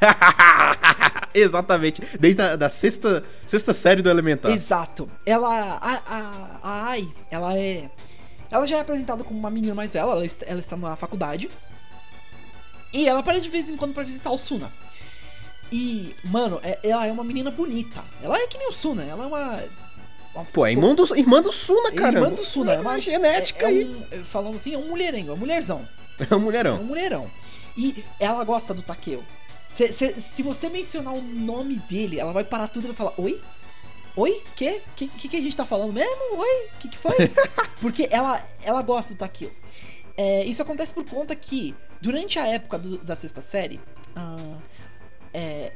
[1.34, 2.00] Exatamente.
[2.16, 4.52] Desde a da sexta, sexta série do Elementar.
[4.52, 5.08] Exato.
[5.26, 5.76] Ela.
[5.82, 7.90] A, a, a Ai, ela é.
[8.48, 11.48] Ela já é apresentada como uma menina mais velha, ela, ela está na faculdade.
[12.96, 14.72] E ela aparece de vez em quando para visitar o Suna.
[15.70, 18.02] E, mano, é, ela é uma menina bonita.
[18.22, 19.62] Ela é que nem o Suna, ela é uma.
[20.34, 22.20] uma Pô, é irmã do, irmã do Suna, cara.
[22.20, 23.84] Irmã do Suna, é uma genética é, é aí.
[23.84, 25.86] Um, falando assim, é um mulherengo, é um mulherzão.
[26.30, 26.78] É um mulherão.
[26.78, 27.30] É um mulherão.
[27.76, 29.22] E ela gosta do Takeo.
[29.76, 33.12] Se, se, se, você mencionar o nome dele, ela vai parar tudo e vai falar:
[33.18, 33.38] Oi?
[34.16, 34.42] Oi?
[34.56, 34.80] Que?
[34.96, 36.38] Que, que, que a gente tá falando mesmo?
[36.38, 36.68] Oi?
[36.80, 37.14] Que que foi?
[37.82, 39.52] Porque ela, ela gosta do Takeo.
[40.16, 43.78] É, isso acontece por conta que, durante a época do, da sexta série,
[44.16, 44.56] uh,
[45.34, 45.72] é,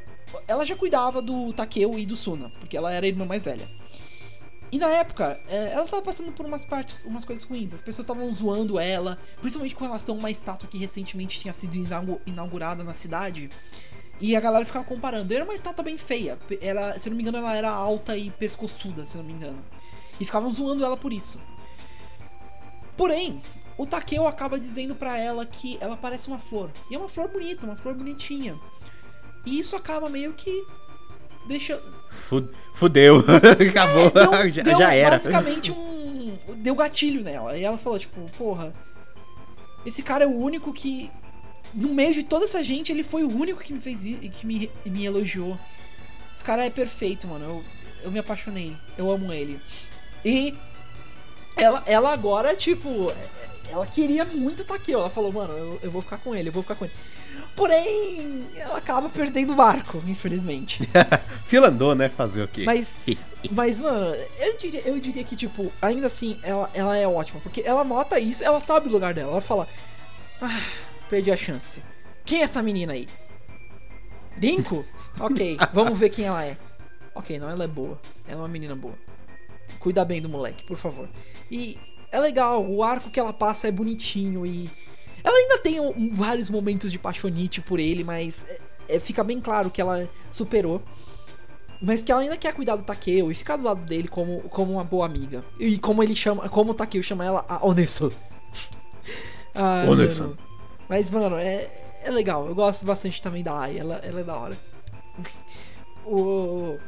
[0.49, 3.69] ela já cuidava do Takeo e do Suna, porque ela era a irmã mais velha.
[4.73, 7.75] E na época, é, ela tava passando por umas partes, umas coisas ruins.
[7.75, 11.75] As pessoas estavam zoando ela, principalmente com relação a uma estátua que recentemente tinha sido
[12.25, 13.51] inaugurada na cidade.
[14.21, 15.35] E a galera ficava comparando.
[15.35, 16.39] Era uma estátua bem feia.
[16.61, 19.35] Ela, se eu não me engano, ela era alta e pescoçuda, se eu não me
[19.35, 19.59] engano.
[20.21, 21.41] E ficavam zoando ela por isso.
[22.97, 23.43] Porém,
[23.81, 26.71] o Takeo acaba dizendo para ela que ela parece uma flor.
[26.91, 28.55] E é uma flor bonita, uma flor bonitinha.
[29.47, 30.67] E isso acaba meio que
[31.49, 31.81] deixa.
[32.75, 33.25] Fudeu.
[33.71, 34.09] Acabou.
[34.09, 35.17] É, deu, já, deu já era.
[35.17, 36.37] Basicamente um.
[36.57, 37.57] Deu gatilho nela.
[37.57, 38.71] E ela falou, tipo, porra.
[39.87, 41.11] Esse cara é o único que.
[41.73, 44.47] No meio de toda essa gente, ele foi o único que me fez isso, que
[44.47, 45.59] me, me elogiou.
[46.35, 47.47] Esse cara é perfeito, mano.
[47.47, 47.65] Eu,
[48.05, 48.77] eu me apaixonei.
[48.99, 49.59] Eu amo ele.
[50.23, 50.55] E
[51.57, 53.11] ela, ela agora, tipo,
[53.71, 54.93] ela queria muito estar aqui.
[54.93, 56.95] Ela falou, mano, eu, eu vou ficar com ele, eu vou ficar com ele.
[57.57, 60.89] Porém, ela acaba perdendo o barco, infelizmente.
[61.45, 62.09] Fila andou, né?
[62.09, 62.65] Fazer o quê?
[62.65, 63.03] Mas,
[63.51, 67.41] mas mano, eu diria, eu diria que, tipo, ainda assim, ela, ela é ótima.
[67.41, 69.33] Porque ela nota isso, ela sabe o lugar dela.
[69.33, 69.69] Ela fala:
[70.41, 70.63] Ah,
[71.09, 71.83] perdi a chance.
[72.25, 73.09] Quem é essa menina aí?
[74.41, 74.85] Rinko?
[75.19, 76.57] ok, vamos ver quem ela é.
[77.15, 78.01] Ok, não, ela é boa.
[78.27, 78.95] Ela é uma menina boa.
[79.81, 81.09] Cuida bem do moleque, por favor.
[81.51, 81.77] E
[82.13, 84.69] é legal, o arco que ela passa é bonitinho e.
[85.23, 89.39] Ela ainda tem um- vários momentos de paixonite por ele, mas é- é- fica bem
[89.41, 90.83] claro que ela superou.
[91.83, 94.73] Mas que ela ainda quer cuidar do Takeo e ficar do lado dele como, como
[94.73, 95.43] uma boa amiga.
[95.59, 96.49] E como ele chama.
[96.49, 98.13] Como o Takeo chama ela, a Onesu.
[99.53, 99.83] Ah.
[100.89, 101.69] Mas, mano, é,
[102.05, 102.47] é legal.
[102.47, 103.79] Eu gosto bastante também da Ai.
[103.79, 104.57] Ela, ela é da hora.
[106.07, 106.79] o...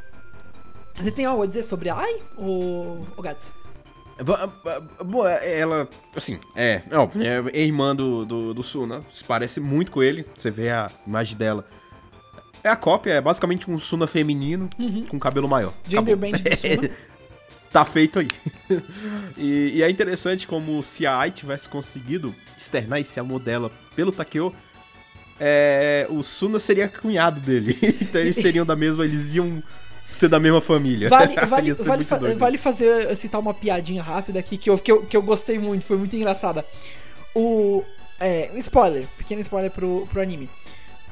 [0.95, 2.21] Você tem algo a dizer sobre a Ai?
[2.37, 3.05] Ou.
[3.17, 3.51] O Gats?
[4.21, 4.47] Ba-
[5.03, 7.09] Bom, é- ela, assim, é, não,
[7.51, 11.35] é irmã do, do, do Suna, se parece muito com ele, você vê a imagem
[11.37, 11.67] dela.
[12.63, 14.69] É a cópia, é basicamente um Suna feminino
[15.09, 15.73] com cabelo maior.
[15.87, 16.15] Gender.
[16.15, 16.89] Band do Suna.
[17.71, 18.31] tá feito aí.
[19.37, 24.11] e, e é interessante como se a Ai tivesse conseguido externar esse amor dela pelo
[24.11, 24.53] Takeo,
[25.39, 27.77] é, o Suna seria cunhado dele.
[27.99, 29.61] então eles seriam da mesma, eles iam
[30.17, 31.09] ser da mesma família.
[31.09, 32.37] Vale, vale, vale, fa- doido.
[32.37, 35.57] vale fazer, eu citar uma piadinha rápida aqui que eu, que eu, que eu gostei
[35.59, 36.65] muito, foi muito engraçada.
[37.35, 37.83] O.
[38.19, 40.47] É, um spoiler, pequeno spoiler pro, pro anime.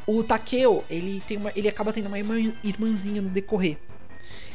[0.07, 3.77] O Takeo, ele, tem uma, ele acaba tendo uma irmã, irmãzinha no decorrer.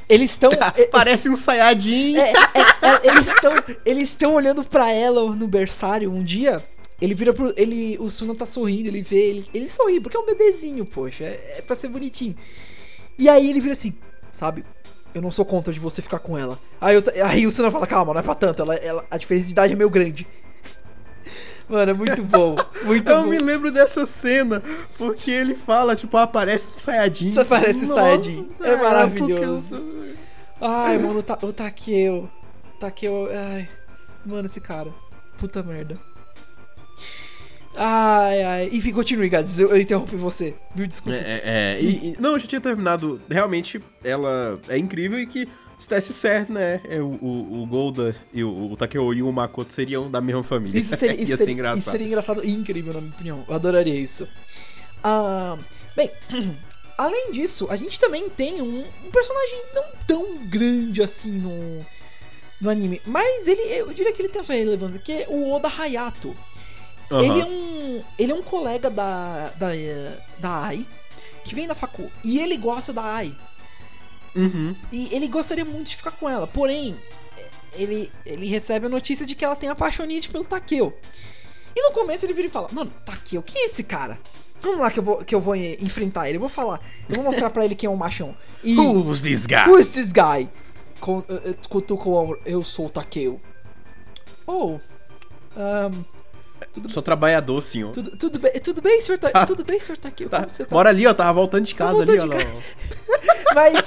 [0.08, 0.50] Eles estão.
[0.90, 2.16] Parece um Sayajin.
[2.16, 3.52] É, é, é, eles estão
[3.84, 6.62] eles estão olhando pra ela no berçário um dia.
[7.00, 7.52] Ele vira pro.
[7.56, 11.24] Ele, o Suna tá sorrindo, ele vê, ele, ele sorri, porque é um bebezinho, poxa.
[11.24, 12.34] É, é pra ser bonitinho.
[13.18, 13.92] E aí ele vira assim,
[14.36, 14.64] sabe?
[15.14, 16.58] Eu não sou contra de você ficar com ela.
[16.78, 18.60] Aí, eu, aí o Suna fala, calma, não é pra tanto.
[18.60, 20.26] Ela, ela, a diferença de idade é meio grande.
[21.68, 22.54] Mano, é muito bom.
[22.84, 23.28] Muito Eu bom.
[23.28, 24.62] me lembro dessa cena,
[24.98, 27.32] porque ele fala, tipo, aparece um Sayajin.
[27.32, 28.48] Só aparece o Nossa, Saiyajin.
[28.60, 29.84] É é, maravilhoso.
[30.60, 32.30] Ai, mano, o, Ta o Takeo.
[32.78, 33.28] Takeo.
[33.32, 33.68] Ai.
[34.24, 34.90] Mano, esse cara.
[35.38, 35.96] Puta merda.
[37.76, 38.70] Ai, ai.
[38.72, 39.58] Enfim, continue, Gads.
[39.58, 40.54] Eu, eu interrompi você.
[40.74, 41.16] Me desculpa.
[41.18, 43.20] É, é, é, e- e- não, eu já tinha terminado.
[43.30, 45.46] Realmente, ela é incrível e que
[45.78, 46.80] se desse certo, né?
[46.88, 50.42] é, O, o, o Golda e o, o Takeo e o Makoto seriam da mesma
[50.42, 50.80] família.
[50.80, 51.78] Isso seria, isso, Ia seria, ser engraçado.
[51.80, 53.44] isso seria engraçado e incrível, na minha opinião.
[53.46, 54.26] Eu adoraria isso.
[55.04, 55.58] Ah,
[55.94, 56.10] bem,
[56.96, 61.84] além disso, a gente também tem um, um personagem não tão grande assim no,
[62.58, 63.02] no anime.
[63.04, 66.34] Mas ele, eu diria que ele tem a sua relevância, que é o Oda Hayato.
[67.10, 67.24] Aham.
[67.24, 69.68] Ele, é um, ele é um colega da, da,
[70.38, 70.86] da Ai,
[71.44, 72.10] que vem da Facu.
[72.24, 73.32] E ele gosta da Ai.
[74.34, 74.74] Uhum.
[74.92, 76.46] E ele gostaria muito de ficar com ela.
[76.46, 76.96] Porém,
[77.74, 80.92] ele, ele recebe a notícia de que ela tem apaixonite pelo Takeo.
[81.74, 84.18] E no começo ele vira e fala: Mano, Takeo, quem é esse cara?
[84.60, 86.36] Vamos lá que eu vou, que eu vou enfrentar ele.
[86.36, 86.80] Eu vou falar.
[87.08, 88.34] Eu vou mostrar pra ele quem é o machão.
[88.64, 88.74] E.
[88.78, 89.68] Who's this guy?
[89.68, 90.48] Who is this guy?
[91.28, 92.40] Eh, eh, Cutuca o ombro.
[92.44, 93.40] Eu sou o Takeo.
[94.46, 94.78] Oh.
[96.60, 97.92] Ahn, Sou trabalhador, senhor.
[97.92, 99.96] tudo, tudo bem, tudo bem, senhor Ta- Tudo bem, senhor?
[99.98, 100.10] Tá.
[100.10, 100.74] Como você tá?
[100.74, 101.14] Mora ali, ó.
[101.14, 102.56] Tava voltando de casa voltando ali, ó.
[102.56, 103.26] ó.
[103.54, 103.82] Mas,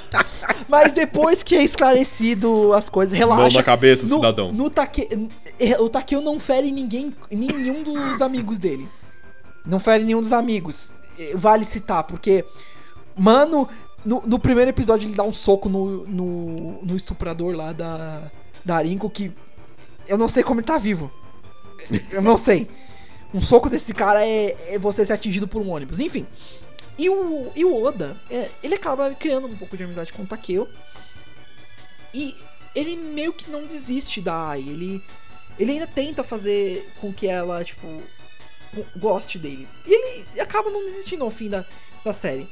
[0.68, 3.42] mas depois que é esclarecido as coisas, relaxa.
[3.42, 4.52] Mão na cabeça, no, cidadão.
[4.52, 5.28] No Take,
[5.60, 8.88] eh, o Takeo não fere ninguém, nenhum dos amigos dele.
[9.64, 10.92] Não fere nenhum dos amigos.
[11.16, 12.44] Eh, Vale citar, porque,
[13.16, 13.68] mano,
[14.04, 18.22] no, no primeiro episódio ele dá um soco no, no, no estuprador lá da,
[18.64, 19.30] da Arinco que
[20.08, 21.12] eu não sei como ele tá vivo.
[22.10, 22.68] Eu não sei.
[23.32, 26.00] Um soco desse cara é, é você ser atingido por um ônibus.
[26.00, 26.26] Enfim.
[26.98, 30.26] E o, e o Oda, é, ele acaba criando um pouco de amizade com o
[30.26, 30.68] Takeo.
[32.12, 32.34] E
[32.74, 34.60] ele meio que não desiste da Ai.
[34.60, 35.02] Ele,
[35.58, 37.86] ele ainda tenta fazer com que ela, tipo,
[38.96, 39.66] goste dele.
[39.86, 41.64] E ele acaba não desistindo ao fim da,
[42.04, 42.46] da série.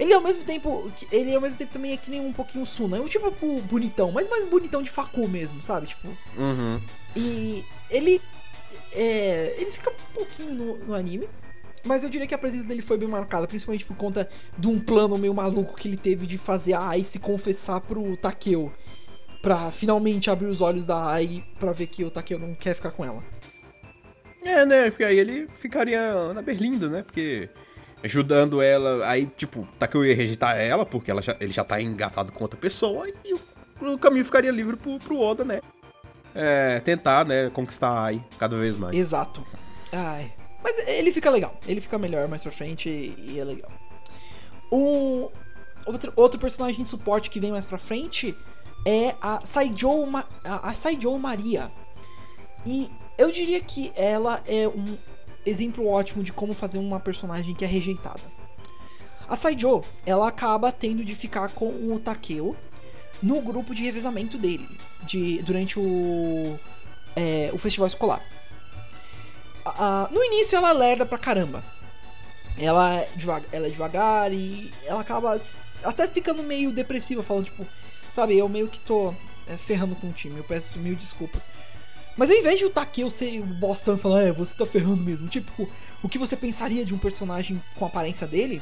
[0.00, 0.90] Ele ao mesmo tempo.
[1.12, 2.96] Ele ao mesmo tempo também é que nem um pouquinho Suna.
[2.96, 3.30] É um tipo
[3.62, 5.88] bonitão, mas mais bonitão de facu mesmo, sabe?
[5.88, 6.08] Tipo.
[6.38, 6.80] Uhum.
[7.14, 8.20] E ele.
[8.92, 11.28] É, ele fica um pouquinho no, no anime.
[11.84, 14.28] Mas eu diria que a presença dele foi bem marcada, principalmente por conta
[14.58, 18.16] de um plano meio maluco que ele teve de fazer a Ai se confessar pro
[18.18, 18.70] Takeo.
[19.40, 22.90] Pra finalmente abrir os olhos da Ai pra ver que o Takeo não quer ficar
[22.90, 23.22] com ela.
[24.42, 24.90] É, né?
[24.90, 27.02] Porque aí ele ficaria na Berlinda, né?
[27.02, 27.48] Porque
[28.04, 32.32] ajudando ela, aí, tipo, Takeo ia rejeitar ela, porque ela já- ele já tá engatado
[32.32, 33.40] com outra pessoa, e o,
[33.94, 35.60] o caminho ficaria livre pro, pro Oda, né?
[36.34, 38.96] É, tentar, né, conquistar a Ai cada vez mais.
[38.96, 39.44] Exato.
[39.92, 40.32] Ai.
[40.62, 41.54] Mas ele fica legal.
[41.66, 43.70] Ele fica melhor mais pra frente e, é legal.
[44.70, 45.28] Um
[45.86, 48.34] outro, outro personagem de suporte que vem mais pra frente
[48.86, 51.70] é a Saijou, Ma, a, Saijou Maria.
[52.64, 54.96] E eu diria que ela é um
[55.44, 58.20] exemplo ótimo de como fazer uma personagem que é rejeitada.
[59.28, 62.56] A Saijou, ela acaba tendo de ficar com o Takeo
[63.22, 64.68] no grupo de revezamento dele,
[65.02, 66.58] de, durante o,
[67.14, 68.22] é, o festival escolar.
[70.10, 71.62] No início ela lerda pra caramba.
[72.58, 73.08] Ela é,
[73.52, 75.40] ela é devagar e ela acaba
[75.84, 77.66] até ficando meio depressiva, falando, tipo,
[78.14, 79.14] sabe, eu meio que tô
[79.48, 81.48] é, ferrando com o time, eu peço mil desculpas.
[82.16, 85.02] Mas ao invés de o Takeo ser o bostão e falar, é, você tá ferrando
[85.02, 85.68] mesmo, tipo,
[86.02, 88.60] o que você pensaria de um personagem com a aparência dele,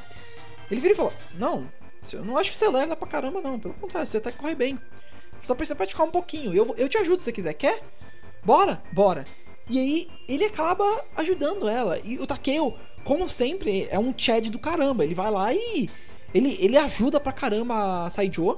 [0.71, 1.67] ele vira e fala, não,
[2.13, 4.79] eu não acho que você lerda pra caramba, não, pelo contrário, você até corre bem.
[5.43, 7.81] Só precisa praticar um pouquinho, eu, eu te ajudo se você quiser, quer?
[8.45, 8.81] Bora?
[8.93, 9.25] Bora.
[9.69, 10.85] E aí ele acaba
[11.17, 12.01] ajudando ela.
[12.03, 12.75] E o Takeo,
[13.05, 15.05] como sempre, é um Chad do caramba.
[15.05, 15.89] Ele vai lá e
[16.35, 18.57] ele, ele ajuda pra caramba a Saijo.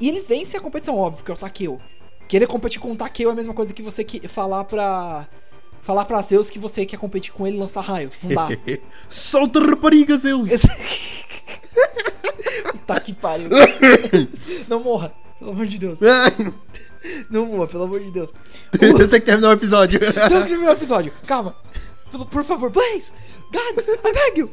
[0.00, 1.80] E eles vencem a competição, óbvio, porque é o Takeo.
[2.28, 5.26] Querer competir com o Takeo é a mesma coisa que você que, falar pra.
[5.82, 8.08] Falar pra Zeus que você quer competir com ele e lançar raio.
[8.22, 8.48] Não dá.
[9.10, 10.48] Solta rapariga, Zeus!
[12.70, 13.48] Puta que pariu.
[14.68, 15.98] Não morra, pelo amor de Deus.
[17.30, 18.30] Não morra, pelo amor de Deus.
[18.80, 19.98] Eu tenho que terminar o episódio.
[19.98, 21.12] Temos que terminar o episódio.
[21.26, 21.54] Calma.
[22.30, 23.06] Por, favor, Blaze!
[23.52, 24.50] God, I beg you!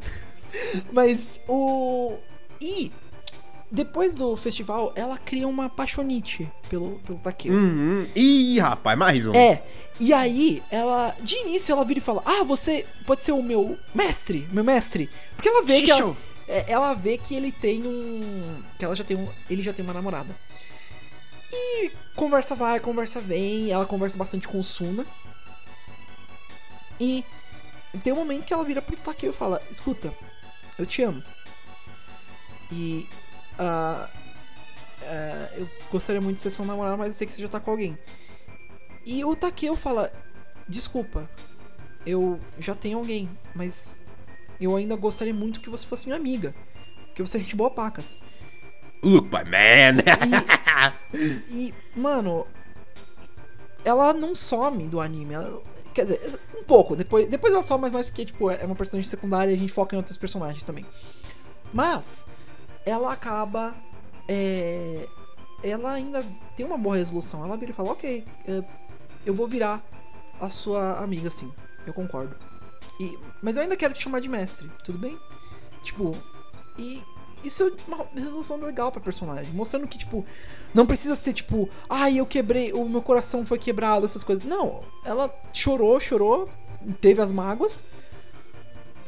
[0.91, 2.15] Mas o.
[2.61, 2.91] E
[3.71, 7.53] depois do festival, ela cria uma apaixonite pelo, pelo Takeo.
[7.53, 8.07] Uhum.
[8.15, 9.35] Ih, rapaz, mais um.
[9.35, 9.61] É.
[9.99, 11.15] E aí, ela.
[11.21, 15.09] De início, ela vira e fala: Ah, você pode ser o meu mestre, meu mestre.
[15.35, 16.15] Porque ela vê que ela,
[16.67, 18.63] ela vê que ele tem um.
[18.77, 19.27] Que ela já tem um.
[19.49, 20.35] Ele já tem uma namorada.
[21.51, 23.71] E conversa vai, conversa vem.
[23.71, 25.05] Ela conversa bastante com o Suna.
[26.99, 27.23] E
[28.03, 30.13] tem um momento que ela vira pro Takeo e fala: Escuta,
[30.77, 31.23] eu te amo.
[32.71, 33.07] E.
[33.57, 34.09] ah,
[35.03, 37.59] ah, eu gostaria muito de ser seu namorado, mas eu sei que você já tá
[37.59, 37.97] com alguém.
[39.05, 40.11] E o Takeo fala:
[40.67, 41.29] Desculpa,
[42.05, 43.99] eu já tenho alguém, mas
[44.65, 46.53] eu ainda gostaria muito que você fosse minha amiga.
[47.15, 48.19] Que você é gente boa pacas.
[49.01, 50.03] Look, my man.
[51.49, 52.45] E, mano,
[53.83, 55.33] ela não some do anime.
[55.33, 55.61] Ela,
[55.93, 56.95] quer dizer, um pouco.
[56.95, 59.73] Depois, depois ela some, mas mais porque, tipo, é uma personagem secundária e a gente
[59.73, 60.85] foca em outros personagens também.
[61.73, 62.25] Mas,
[62.85, 63.73] ela acaba.
[64.27, 65.07] é,
[65.63, 66.23] ela ainda
[66.55, 67.43] tem uma boa resolução.
[67.43, 68.63] Ela vira e fala: Ok, é,
[69.25, 69.83] eu vou virar
[70.39, 71.51] a sua amiga, sim.
[71.85, 72.35] Eu concordo.
[72.99, 75.17] E, mas eu ainda quero te chamar de mestre, tudo bem?
[75.83, 76.15] Tipo,
[76.77, 77.01] e
[77.43, 79.53] isso é uma resolução legal pra personagem.
[79.53, 80.25] Mostrando que, tipo,
[80.73, 84.43] não precisa ser tipo, ai, eu quebrei, o meu coração foi quebrado, essas coisas.
[84.43, 86.49] Não, ela chorou, chorou,
[86.99, 87.83] teve as mágoas,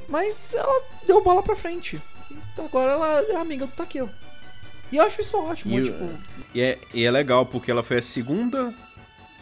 [0.07, 2.01] mas ela deu bola pra frente.
[2.53, 4.09] Então agora ela é amiga do Takeo.
[4.91, 6.09] E eu acho isso ótimo, E, tipo.
[6.53, 8.73] e é, e é legal porque ela foi a segunda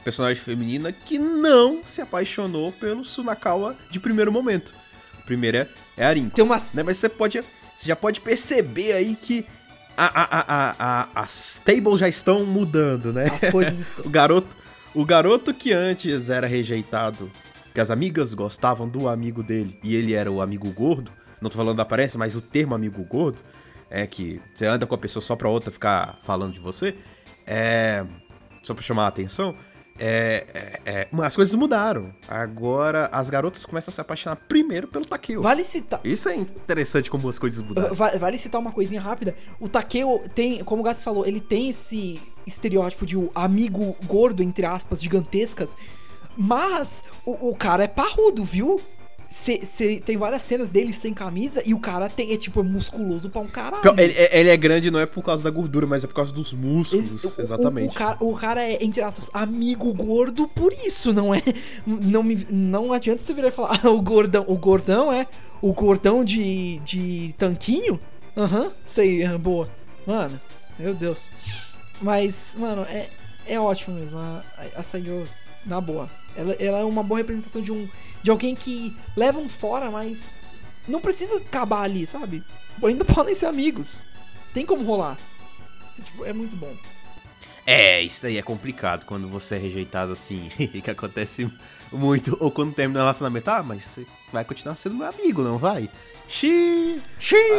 [0.09, 4.73] personagem feminina que não se apaixonou pelo Sunakawa de primeiro momento.
[5.19, 6.35] A primeira é a Rinko.
[6.35, 6.73] Tem umas.
[6.73, 6.81] né?
[6.83, 7.39] Mas você pode.
[7.39, 9.45] Você já pode perceber aí que
[9.95, 13.25] a, a, a- as tables já estão mudando, né?
[13.41, 14.05] As coisas estão.
[14.05, 14.47] O garoto,
[14.95, 17.31] o garoto que antes era rejeitado,
[17.73, 21.11] que as amigas gostavam do amigo dele e ele era o amigo gordo.
[21.41, 23.37] Não tô falando da aparência, mas o termo amigo gordo
[23.89, 26.95] é que você anda com a pessoa só pra outra ficar falando de você.
[27.45, 28.03] É.
[28.63, 29.55] Só pra chamar a atenção.
[29.99, 30.45] É,
[30.85, 32.09] é, é, as coisas mudaram.
[32.27, 35.41] Agora as garotas começam a se apaixonar primeiro pelo Takeo.
[35.41, 35.99] Vale citar.
[36.03, 37.93] Isso é interessante como as coisas mudaram.
[37.93, 39.35] Va- Vale citar uma coisinha rápida.
[39.59, 44.41] O Takeo tem, como o Gats falou, ele tem esse estereótipo de o amigo gordo,
[44.41, 45.69] entre aspas, gigantescas.
[46.37, 48.79] Mas o, o cara é parrudo, viu?
[49.31, 53.29] Cê, cê- tem várias cenas dele sem camisa e o cara tem, é tipo musculoso
[53.29, 53.95] pra um caralho.
[53.97, 56.51] Ele, ele é grande não é por causa da gordura, mas é por causa dos
[56.51, 57.11] músculos.
[57.13, 57.91] Esse- o- o- exatamente.
[57.91, 61.41] O, cara, o cara é, entre aspas, amigo gordo por isso, não é?
[61.85, 65.27] Não, me, não adianta você virar e falar, ah, o gordão, o gordão é
[65.61, 67.99] o gordão de, de tanquinho?
[68.35, 69.69] Aham, sei, ah, boa.
[70.07, 70.39] Mano,
[70.77, 71.29] meu Deus.
[72.01, 73.07] Mas, mano, é,
[73.45, 74.17] é ótimo mesmo.
[74.17, 74.41] A,
[74.75, 75.23] a Sayo,
[75.65, 76.09] na boa.
[76.35, 77.87] Ela, ela é uma boa representação de um.
[78.21, 80.39] De alguém que leva um fora, mas
[80.87, 82.43] não precisa acabar ali, sabe?
[82.83, 84.03] Ainda podem ser amigos.
[84.53, 85.17] Tem como rolar.
[86.03, 86.73] Tipo, é muito bom.
[87.65, 90.49] É, isso daí é complicado quando você é rejeitado assim,
[90.83, 91.47] que acontece
[91.91, 92.35] muito.
[92.39, 95.89] Ou quando termina o relacionamento, ah, mas você vai continuar sendo meu amigo, não vai?
[96.27, 97.01] Xiii.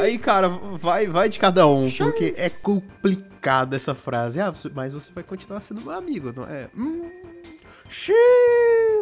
[0.00, 2.06] Aí, cara, vai, vai de cada um, Xiii.
[2.06, 4.40] porque é complicado essa frase.
[4.40, 6.68] Ah, mas você vai continuar sendo meu amigo, não é?
[6.76, 7.02] Hum,
[7.90, 8.16] xiii.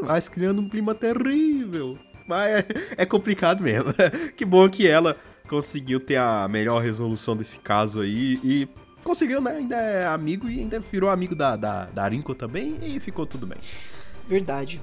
[0.03, 1.99] Mas criando um clima terrível.
[2.27, 2.67] Mas é,
[2.99, 3.95] é complicado mesmo.
[4.37, 5.17] que bom que ela
[5.49, 8.69] conseguiu ter a melhor resolução desse caso aí e
[9.03, 9.53] conseguiu, né?
[9.53, 13.47] Ainda é amigo e ainda virou amigo da, da, da Rinko também e ficou tudo
[13.47, 13.59] bem.
[14.29, 14.81] Verdade.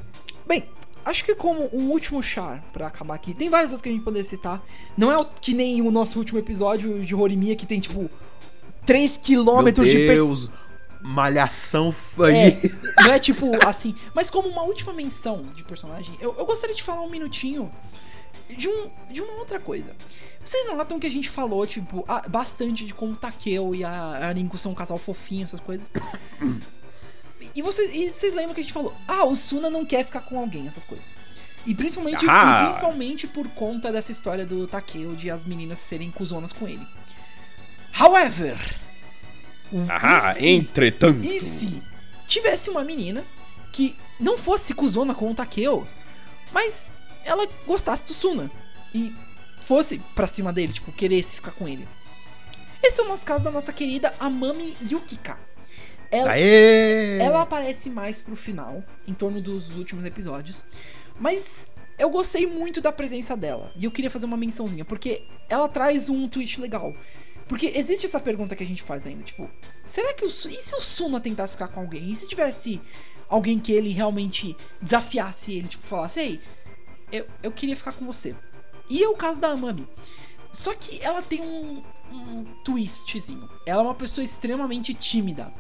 [0.48, 0.64] Bem,
[1.06, 4.04] acho que como um último char pra acabar aqui, tem vários outros que a gente
[4.04, 4.62] poderia citar.
[4.98, 8.10] Não é que nem o nosso último episódio de Horimiya que tem tipo
[8.86, 10.50] 3 Meu quilômetros de Deus,
[11.06, 12.36] malhação aí.
[12.50, 12.62] É,
[13.04, 13.96] não é tipo assim.
[14.14, 17.72] Mas como uma última menção de personagem, eu, eu gostaria de falar um minutinho
[18.50, 19.96] de, um, de uma outra coisa.
[20.46, 23.92] Vocês notam que a gente falou, tipo, a- bastante de como o Takeo e a,
[23.92, 25.88] a Rinko são um casal fofinho, essas coisas.
[27.56, 30.22] E vocês, e vocês lembram que a gente falou, ah, o Suna não quer ficar
[30.22, 31.06] com alguém, essas coisas.
[31.66, 32.66] E principalmente, e Ah.
[32.66, 36.86] principalmente por conta dessa história do Takeo de as meninas serem cuzonas com ele.
[38.00, 38.58] However,
[39.90, 41.26] Ah, e se- entretanto.
[41.26, 41.82] e se
[42.28, 43.24] tivesse uma menina
[43.72, 45.88] que não fosse cuzona com o Takeo,
[46.54, 46.94] mas
[47.24, 48.50] ela gostasse do Suna
[48.94, 49.14] e
[49.66, 51.88] fosse pra cima dele, tipo, queresse ficar com ele.
[52.84, 55.38] Esse é o nosso caso da nossa querida Amami Yukika.
[56.12, 57.18] Ela, Aê!
[57.20, 60.64] ela aparece mais pro final, em torno dos últimos episódios.
[61.20, 61.66] Mas
[61.98, 63.72] eu gostei muito da presença dela.
[63.76, 66.94] E eu queria fazer uma mençãozinha, porque ela traz um twist legal.
[67.48, 69.50] Porque existe essa pergunta que a gente faz ainda, tipo,
[69.84, 70.32] será que o e
[70.62, 72.10] se o Suna tentasse ficar com alguém?
[72.12, 72.82] E se tivesse
[73.30, 76.40] alguém que ele realmente desafiasse ele, tipo, falasse, ei,
[77.12, 78.36] eu, eu queria ficar com você.
[78.90, 79.88] E é o caso da Amami.
[80.54, 83.48] Só que ela tem um, um twistzinho.
[83.66, 85.52] Ela é uma pessoa extremamente tímida.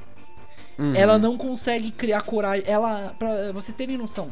[0.79, 0.95] Uhum.
[0.95, 2.63] Ela não consegue criar coragem.
[2.67, 4.29] Ela, pra vocês terem noção,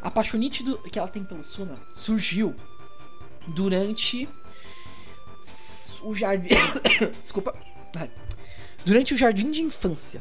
[0.00, 2.54] a paixonite do- que ela tem pelo Suna surgiu
[3.48, 4.28] durante
[6.02, 6.48] o jardim.
[7.22, 7.54] Desculpa.
[8.84, 10.20] Durante o jardim de infância.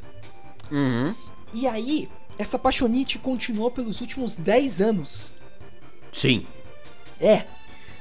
[0.72, 1.16] Uhum.
[1.54, 2.08] E aí,
[2.38, 5.34] essa paixonite continuou pelos últimos 10 anos.
[6.14, 6.46] Sim.
[7.20, 7.44] É,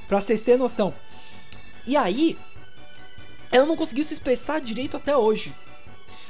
[0.07, 0.95] pra vocês terem noção.
[1.87, 2.37] E aí,
[3.51, 5.53] ela não conseguiu se expressar direito até hoje.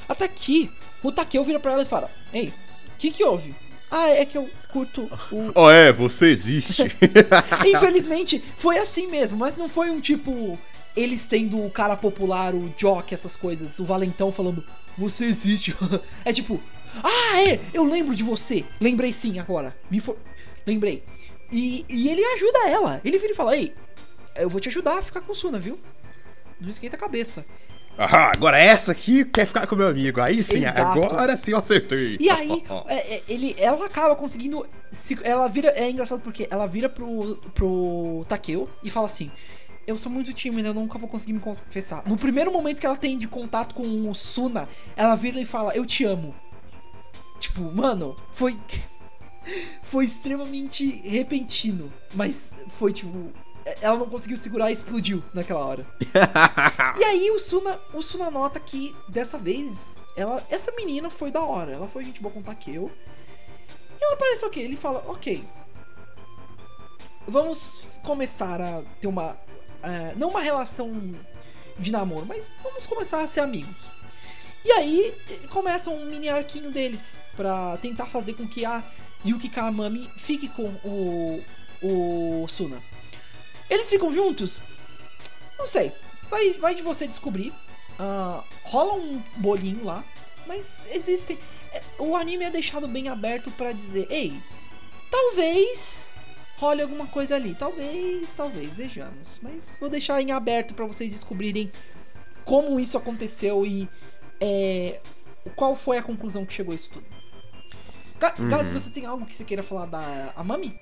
[0.08, 0.70] Até que
[1.02, 3.54] o Takeo vira pra ela e fala: Ei, o que que houve?
[3.90, 5.52] Ah, é que eu curto o.
[5.54, 6.84] Oh, é, você existe.
[7.66, 10.58] Infelizmente, foi assim mesmo, mas não foi um tipo.
[10.96, 14.64] Ele sendo o cara popular, o jock, essas coisas, o valentão falando,
[14.98, 15.74] você existe.
[16.24, 16.60] é tipo,
[17.02, 18.64] ah, é, eu lembro de você.
[18.80, 19.76] Lembrei sim agora.
[19.90, 20.16] Me for...
[20.66, 21.02] Lembrei.
[21.50, 23.00] E, e ele ajuda ela.
[23.04, 23.72] Ele vira e fala, ei,
[24.36, 25.78] eu vou te ajudar a ficar com o Suna, viu?
[26.60, 27.44] Não esquenta a cabeça.
[27.96, 30.20] ah, agora essa aqui quer ficar com meu amigo.
[30.20, 30.80] Aí sim, Exato.
[31.06, 32.16] agora sim eu acertei.
[32.20, 34.66] E aí, é, é, ele, ela acaba conseguindo.
[34.92, 35.68] se- ela vira.
[35.70, 39.30] É engraçado porque ela vira pro, pro Takeo e fala assim:
[39.86, 42.06] Eu sou muito tímida, eu nunca vou conseguir me confessar.
[42.06, 45.74] No primeiro momento que ela tem de contato com o Suna, ela vira e fala:
[45.74, 46.34] Eu te amo.
[47.40, 48.56] Tipo, mano, foi.
[49.82, 51.90] Foi extremamente repentino.
[52.14, 53.32] Mas foi tipo.
[53.80, 55.86] Ela não conseguiu segurar e explodiu naquela hora.
[57.00, 61.40] E aí o Suna, o Suna nota que dessa vez, ela, essa menina foi da
[61.40, 61.72] hora.
[61.72, 62.90] Ela foi gente boa com o Takeo.
[64.00, 64.62] E ela parece ok.
[64.62, 65.42] Ele fala, ok.
[67.26, 69.36] Vamos começar a ter uma.
[69.82, 70.90] Eh, não uma relação
[71.78, 73.74] de namoro, mas vamos começar a ser amigos.
[74.64, 75.14] E aí
[75.48, 78.82] começa um mini arquinho deles pra tentar fazer com que a
[79.24, 81.42] Yuki Kamami fique com o,
[81.82, 82.82] o Suna.
[83.68, 84.58] Eles ficam juntos?
[85.58, 85.92] Não sei.
[86.28, 87.52] Vai, vai de você descobrir.
[87.98, 90.04] Ah, rola um bolinho lá,
[90.46, 91.38] mas existem.
[91.72, 94.40] é, O anime é deixado bem aberto pra dizer, ei,
[95.10, 96.09] talvez
[96.60, 99.40] role alguma coisa ali, talvez, talvez, vejamos.
[99.42, 101.70] Mas vou deixar em aberto pra vocês descobrirem
[102.44, 103.88] como isso aconteceu e
[104.40, 105.00] é,
[105.56, 107.04] qual foi a conclusão que chegou a isso tudo.
[108.18, 110.74] Ga- Gads, você tem algo que você queira falar da Amami?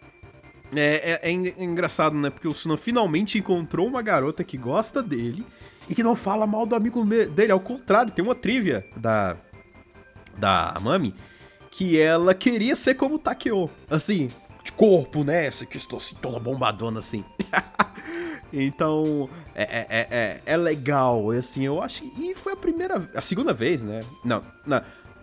[0.75, 2.29] É, é- é é engraçado, né?
[2.31, 5.47] Porque o Suna finalmente encontrou uma garota que gosta dele
[5.89, 7.53] e que não fala mal do amigo dele.
[7.53, 9.37] Ao contrário, tem uma trivia da,
[10.37, 11.15] da Mami
[11.71, 13.71] que ela queria ser como o Takeo.
[13.89, 14.29] Assim,
[14.69, 15.47] de corpo, né?
[15.47, 17.25] Essa que estou assim, toda bombadona assim.
[18.53, 21.33] então, é, é, é, é, é legal.
[21.35, 22.31] E assim, eu acho que.
[22.31, 23.11] E foi a primeira.
[23.15, 24.01] A segunda vez, né?
[24.25, 24.79] Não, não.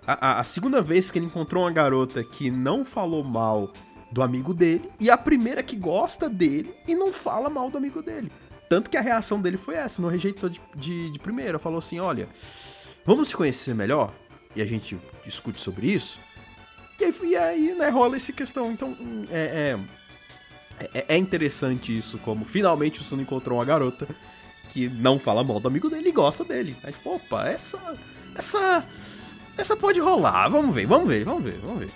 [0.07, 3.71] A, a- a segunda vez que ele encontrou uma garota que não falou mal
[4.11, 8.01] do amigo dele e a primeira que gosta dele e não fala mal do amigo
[8.01, 8.31] dele.
[8.69, 11.59] Tanto que a reação dele foi essa, não rejeitou de, de, de primeira.
[11.59, 12.27] Falou assim: olha,
[13.05, 14.11] vamos se conhecer melhor
[14.55, 16.19] e a gente discute sobre isso.
[16.99, 18.71] E aí, aí né, rola essa questão.
[18.71, 19.77] Então, hum, é,
[20.79, 24.07] é, é- é interessante isso, como finalmente o Suno encontrou uma garota
[24.71, 26.75] que não fala mal do amigo dele e gosta dele.
[26.83, 27.79] Aí, tipo, opa, essa.
[28.35, 28.85] Essa.
[29.57, 30.49] Essa pode rolar.
[30.49, 31.89] Vamos ver, vamos ver, vamos ver, vamos ver.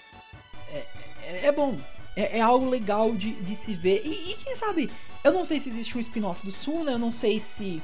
[0.74, 1.78] é, é bom.
[2.16, 4.02] É, é algo legal de, de se ver.
[4.06, 4.89] E, e quem sabe,
[5.24, 7.82] eu não sei se existe um spin-off do Suna, eu não sei se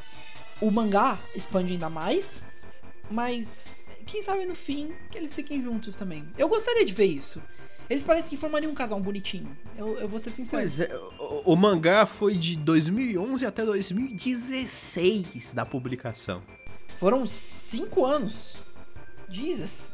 [0.62, 2.42] o mangá expande ainda mais,
[3.12, 3.75] mas
[4.06, 6.24] quem sabe no fim que eles fiquem juntos também.
[6.38, 7.42] Eu gostaria de ver isso.
[7.90, 9.46] Eles parecem que formariam um casal bonitinho.
[9.78, 10.62] Eu, eu vou ser sincero.
[10.64, 10.90] Pois é,
[11.20, 16.42] o, o mangá foi de 2011 até 2016 da publicação.
[17.00, 18.56] Foram cinco anos.
[19.30, 19.94] Jesus.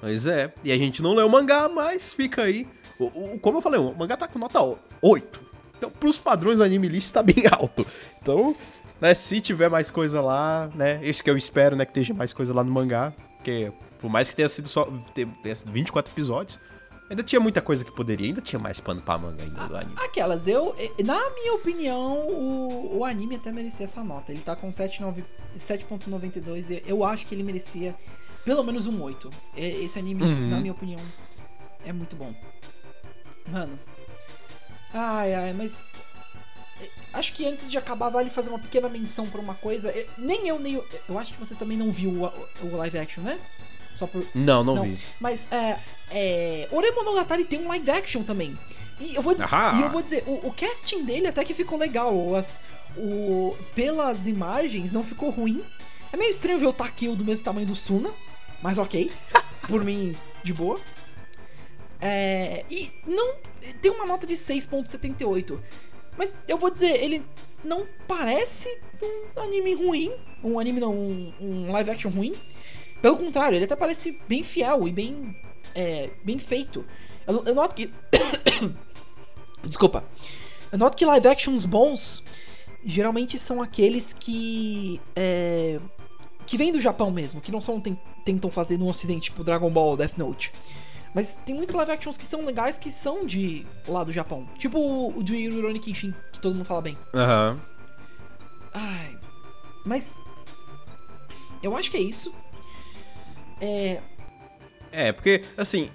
[0.00, 2.66] Pois é, e a gente não leu o mangá, mas fica aí.
[2.98, 4.60] O, o- como eu falei, o mangá tá com nota
[5.02, 5.40] 8.
[5.76, 7.84] Então, pros padrões do anime list tá bem alto.
[8.20, 8.54] Então,
[9.00, 12.32] né, se tiver mais coisa lá, né, isso que eu espero, né, que esteja mais
[12.32, 16.58] coisa lá no mangá, porque por mais que tenha sido só tenha sido 24 episódios,
[17.08, 19.94] ainda tinha muita coisa que poderia, ainda tinha mais pano pra manga ainda do anime.
[19.98, 24.30] Aquelas, eu, na minha opinião, o, o anime até merecia essa nota.
[24.32, 25.24] Ele tá com 7,9
[25.58, 27.94] 7.92, eu- eu acho que ele merecia
[28.44, 29.30] pelo menos um 8.
[29.56, 30.50] E- Esse anime, Uhum.
[30.50, 31.00] na minha opinião,
[31.86, 32.32] é muito bom.
[33.50, 33.78] Mano.
[34.92, 35.72] Ai, ai, mas.
[37.12, 39.88] Acho que antes de acabar, vale fazer uma pequena menção pra uma coisa.
[39.90, 40.86] Eh, Nem eu, nem eu.
[41.08, 43.38] Eu acho que você também não viu o, o live action, né?
[43.96, 44.24] Só por.
[44.34, 44.82] Não, não, Não.
[44.84, 44.98] vi.
[45.20, 45.78] Mas é.
[46.10, 48.56] é Ore Monogatari tem um live action também.
[49.00, 49.78] E eu vou, Ahá.
[49.78, 52.34] e eu vou dizer, o, o casting dele até que ficou legal.
[52.36, 52.58] As,
[52.96, 55.62] o, pelas imagens não ficou ruim.
[56.12, 58.10] É meio estranho ver o Takeo do mesmo tamanho do Suna,
[58.62, 59.10] mas ok.
[59.68, 60.78] Por mim, de boa.
[62.00, 63.34] É, e não.
[63.82, 65.58] Tem uma nota de 6,78.
[66.18, 67.22] Mas eu vou dizer, ele
[67.64, 68.68] não parece
[69.36, 70.12] um anime ruim.
[70.44, 72.32] Um anime não, um, um live action ruim.
[73.00, 75.34] Pelo contrário, ele até parece bem fiel e bem.
[75.74, 76.84] É, bem feito.
[77.26, 77.88] Eu, eu noto que.
[79.64, 80.04] Desculpa.
[80.70, 82.22] Eu noto que live actions bons
[82.84, 85.00] geralmente são aqueles que.
[85.14, 85.78] É,
[86.46, 89.70] que vêm do Japão mesmo, que não são ten- tentam fazer no ocidente, tipo Dragon
[89.70, 90.50] Ball, Death Note.
[91.14, 94.46] Mas tem muitos live actions que são legais que são de lá do Japão.
[94.58, 96.96] Tipo o, o de Rurouni Kenshin, que todo mundo fala bem.
[97.14, 97.58] Aham.
[98.72, 99.16] Ai.
[99.84, 100.18] Mas.
[101.62, 102.32] Eu acho que é isso.
[103.60, 104.00] É.
[104.92, 105.90] É, porque, assim,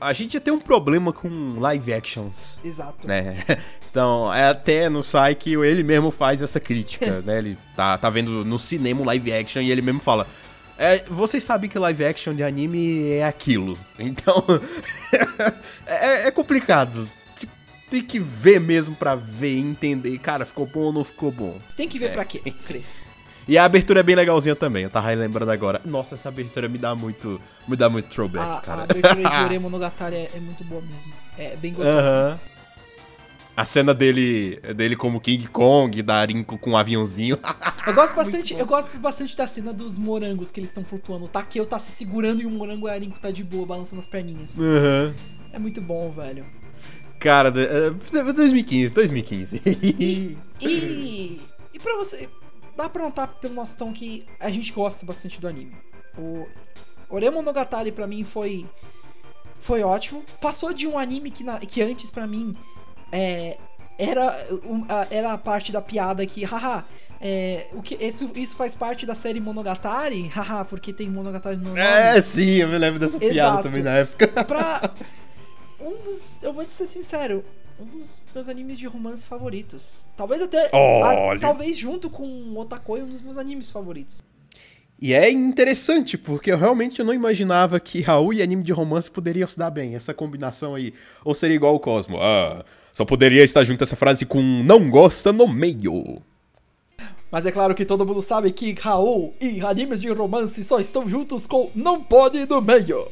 [0.00, 3.06] a gente já tem um problema com live actions, Exato.
[3.06, 3.44] né?
[3.90, 7.38] Então, é até no sai que ele mesmo faz essa crítica, né?
[7.38, 10.28] Ele tá, tá vendo no cinema um live action e ele mesmo fala.
[10.82, 13.78] É, vocês sabem que live action de anime é aquilo.
[13.98, 14.42] Então.
[15.86, 17.06] é, é complicado.
[17.90, 20.16] Tem que ver mesmo pra ver e entender.
[20.18, 21.58] Cara, ficou bom ou não ficou bom?
[21.76, 22.12] Tem que ver É.
[22.14, 22.40] pra quê.
[23.46, 25.80] E a abertura é bem legalzinha também, eu tava lembrando agora.
[25.84, 27.38] Nossa, essa abertura me dá muito.
[27.68, 28.82] Me dá muito throwback, A, a cara.
[28.84, 31.12] abertura de Monogatari é, é muito boa mesmo.
[31.36, 32.00] É bem gostosa.
[32.00, 32.40] Aham.
[33.60, 37.38] A cena dele, dele como King Kong, da Arinco com um aviãozinho.
[37.86, 41.24] Eu gosto bastante, eu gosto bastante da cena dos morangos que eles estão flutuando.
[41.24, 44.00] O Takeo tá se segurando e o morango e a Arinco tá de boa, balançando
[44.00, 44.58] as perninhas.
[44.58, 45.14] Aham.
[45.52, 46.44] É muito bom, velho.
[47.18, 47.90] Cara, de- é,
[48.32, 49.62] 2015, 2015.
[49.66, 50.36] E.
[51.72, 52.28] E pra você.
[52.76, 55.72] Dá pra notar pelo nosso tom que a gente gosta bastante do anime.
[56.18, 56.46] O
[57.10, 58.64] Ore Monogatari pra mim foi.
[59.62, 60.22] Foi ótimo.
[60.40, 62.54] Passou de um anime que, na- que antes pra mim
[63.12, 63.56] é,
[63.98, 64.46] era,
[64.88, 66.84] a- era a parte da piada que, haha.
[67.22, 70.26] É, o que, isso, isso faz parte da série Monogatari?
[70.28, 71.78] Haha, porque tem Monogatari no nome.
[71.80, 73.62] é, sim, eu me lembro dessa piada Exato.
[73.64, 74.26] também na época.
[74.44, 74.90] pra
[75.80, 77.44] um dos, eu vou ser sincero,
[77.78, 80.08] um dos meus animes de romance favoritos.
[80.16, 81.36] Talvez até, Olha.
[81.36, 84.22] a- talvez junto com Otakoi, um dos meus animes favoritos.
[85.00, 89.48] E é interessante, porque eu realmente não imaginava que Raul e anime de romance poderiam
[89.48, 90.92] se dar bem, essa combinação aí.
[91.24, 92.18] Ou seria igual o Cosmo.
[92.20, 96.20] Ah, só poderia estar junto essa frase com não gosta no meio.
[97.30, 101.08] Mas é claro que todo mundo sabe que Raul e animes de romance só estão
[101.08, 103.08] juntos com Não Pode no Meio.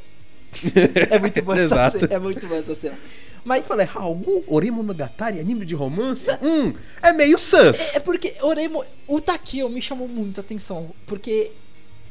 [1.11, 2.09] É muito bom essa cena.
[2.11, 2.95] É muito bom essa cena.
[2.95, 6.29] Eu Mas falei, Raul, Oremonogatari, anime de romance?
[6.43, 7.95] Hum, é meio sus.
[7.95, 11.53] É porque Oremo, o Takeo me chamou muito a atenção, porque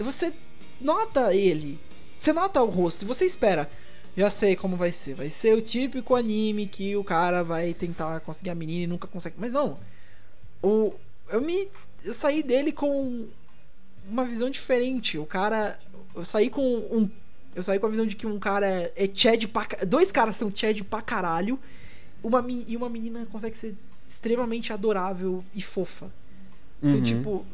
[0.04, 0.34] você
[0.80, 1.80] nota ele,
[2.20, 3.70] você nota o rosto e você espera.
[4.16, 8.20] Já sei como vai ser, vai ser o típico anime que o cara vai tentar
[8.22, 9.36] conseguir a menina e nunca consegue.
[9.38, 9.78] Mas não.
[10.62, 10.94] O
[11.30, 11.68] eu me
[12.04, 13.28] eu saí dele com
[14.10, 15.18] uma visão diferente.
[15.20, 15.80] O cara
[16.16, 17.10] eu saí com um
[17.56, 20.36] eu saí com a visão de que um cara é, é Chad pra, dois caras
[20.38, 21.60] são Chad pra caralho.
[22.24, 23.76] Uma e uma menina consegue ser
[24.10, 26.12] extremamente adorável e fofa.
[26.82, 27.04] Então, Uhum.
[27.04, 27.46] tipo,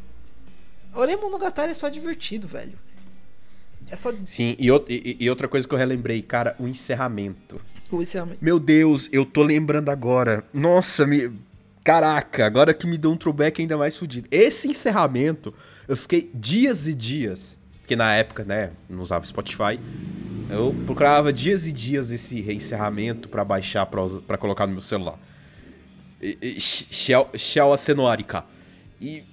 [0.95, 2.73] Ore Monogatari é só divertido, velho.
[3.89, 7.59] É só Sim, e, e- e outra coisa que eu relembrei, cara, o encerramento.
[7.89, 8.37] policiamento.
[8.41, 10.43] Meu Deus, eu tô lembrando agora.
[10.53, 11.31] Nossa, me.
[11.83, 14.27] Caraca, agora que me deu um throwback ainda mais fudido.
[14.31, 15.53] Esse encerramento,
[15.87, 17.57] eu fiquei dias e dias.
[17.85, 19.77] Que na época, né, não usava Spotify.
[20.49, 25.19] Eu procurava dias e dias esse encerramento pra baixar, pra colocar no meu celular.
[27.37, 28.45] Shell Asenuarika.
[29.01, 29.23] E.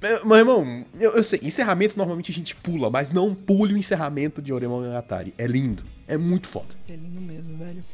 [0.00, 3.76] Meu meu irmão, eu, eu sei, encerramento normalmente a gente pula, mas não pule o
[3.76, 5.34] encerramento de Oremon Monogatari.
[5.36, 6.74] É lindo, é muito foda.
[6.88, 7.84] É lindo mesmo, velho.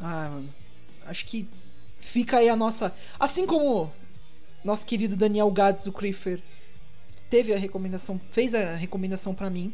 [0.00, 0.48] Ah, mano.
[1.06, 1.46] Acho que
[2.00, 2.94] fica aí a nossa.
[3.20, 3.92] Assim como
[4.64, 6.40] nosso querido Daniel Gades, o Creeper,
[7.28, 9.72] teve a recomendação, fez a recomendação pra mim.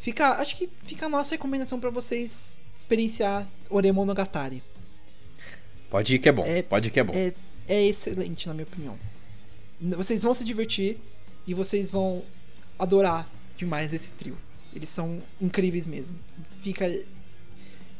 [0.00, 4.62] Fica, acho que fica a nossa recomendação pra vocês experienciar Ore Monogatari.
[5.90, 6.44] Pode ir que é bom.
[6.46, 7.12] É- Pode ir que é bom.
[7.14, 7.32] É,
[7.68, 8.98] é excelente, na minha opinião.
[9.96, 10.98] Vocês vão se divertir
[11.46, 12.22] e vocês vão
[12.78, 14.36] adorar demais esse trio.
[14.74, 16.14] Eles são incríveis mesmo.
[16.62, 16.90] Fica.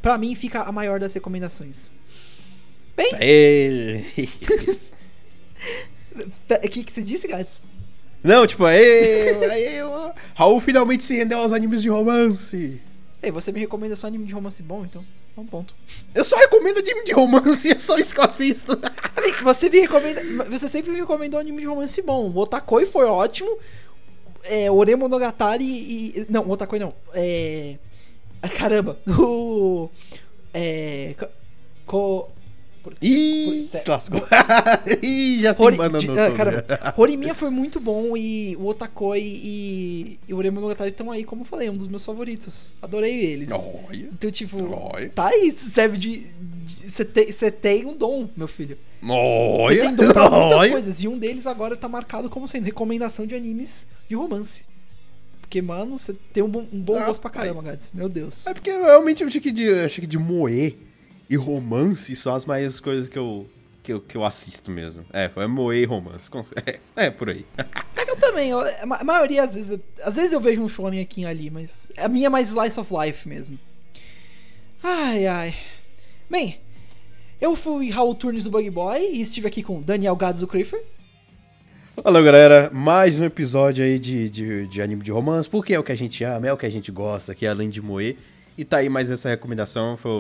[0.01, 1.91] Pra mim, fica a maior das recomendações.
[6.47, 7.61] Tá, O que, que você disse, Gats?
[8.23, 9.33] Não, tipo, aê.
[10.35, 12.81] Raul finalmente se rendeu aos animes de romance.
[13.21, 15.05] Ei, você me recomenda só anime de romance bom, então.
[15.37, 15.75] É um ponto.
[16.15, 18.79] Eu só recomendo anime de romance, é só isso que eu assisto.
[19.43, 20.23] Você me recomenda.
[20.45, 22.31] Você sempre me recomendou anime de romance bom.
[22.31, 23.59] O Otakoi foi ótimo.
[24.45, 26.27] É, Ore Monogatari e.
[26.29, 26.95] Não, o Otakoi não.
[27.13, 27.77] É.
[28.59, 28.99] Caramba.
[29.19, 29.91] O.
[30.53, 31.15] É.
[31.87, 32.29] co-
[33.01, 34.21] Ih, Por- se lascou.
[35.03, 36.65] Ih, já se Hori, de- ah, caramba.
[36.97, 41.43] Horimiya foi muito bom e o Otakoi e, e o Ore Monogatari estão aí, como
[41.43, 42.73] eu falei, um dos meus favoritos.
[42.83, 43.49] Adorei eles.
[43.51, 44.59] Olha, Então, tipo,
[44.93, 46.27] olha, tá aí, serve de.
[46.87, 48.77] Você tem, você tem um dom, meu filho.
[49.03, 50.71] Você tem dom pra muitas olha.
[50.73, 51.03] coisas.
[51.03, 54.65] E um deles agora tá marcado como sendo recomendação de animes de romance.
[55.41, 57.91] Porque, mano, você tem um bom, um bom Ah, gosto pra caramba, Gads.
[57.95, 58.47] Meu Deus.
[58.47, 60.75] É porque eu realmente eu achei que de, achei que de moer
[61.29, 63.49] e romance são as maiores coisas que eu,
[63.83, 65.05] que eu, que eu assisto mesmo.
[65.13, 66.29] É, foi moer e romance.
[66.67, 67.45] É, é por aí.
[67.97, 70.63] É que eu também, eu- a ma- a maioria, às vezes, às vezes eu vejo
[70.63, 73.59] um shonen aqui ali, mas a minha é mais slice of life mesmo.
[74.83, 75.55] Ai, ai.
[76.29, 76.59] Bem,
[77.41, 80.83] eu fui Raul Turnes do Bug Boy e estive aqui com Daniel Gads do Creeper.
[82.03, 85.85] Fala galera, mais um episódio aí de, de, de anime de romance, porque é o
[85.85, 88.17] que a gente ama, é o que a gente gosta aqui, além de moer.
[88.57, 90.13] E tá aí mais essa recomendação, foi,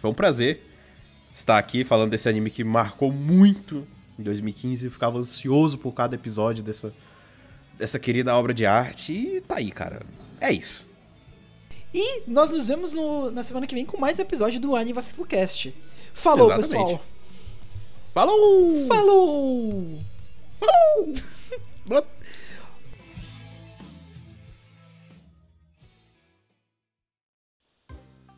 [0.00, 0.60] foi um prazer
[1.34, 3.86] estar aqui falando desse anime que marcou muito
[4.18, 4.86] em 2015.
[4.86, 6.92] Eu ficava ansioso por cada episódio dessa,
[7.78, 9.12] dessa querida obra de arte.
[9.12, 10.02] E tá aí, cara.
[10.40, 10.84] É isso.
[11.94, 14.92] E nós nos vemos no- na semana que vem com mais um episódio do Anime
[14.94, 15.72] Vacilo Cast.
[16.12, 16.70] Falou, Exatamente.
[16.70, 17.04] pessoal.
[18.12, 18.86] Falou!
[18.88, 19.98] Falou!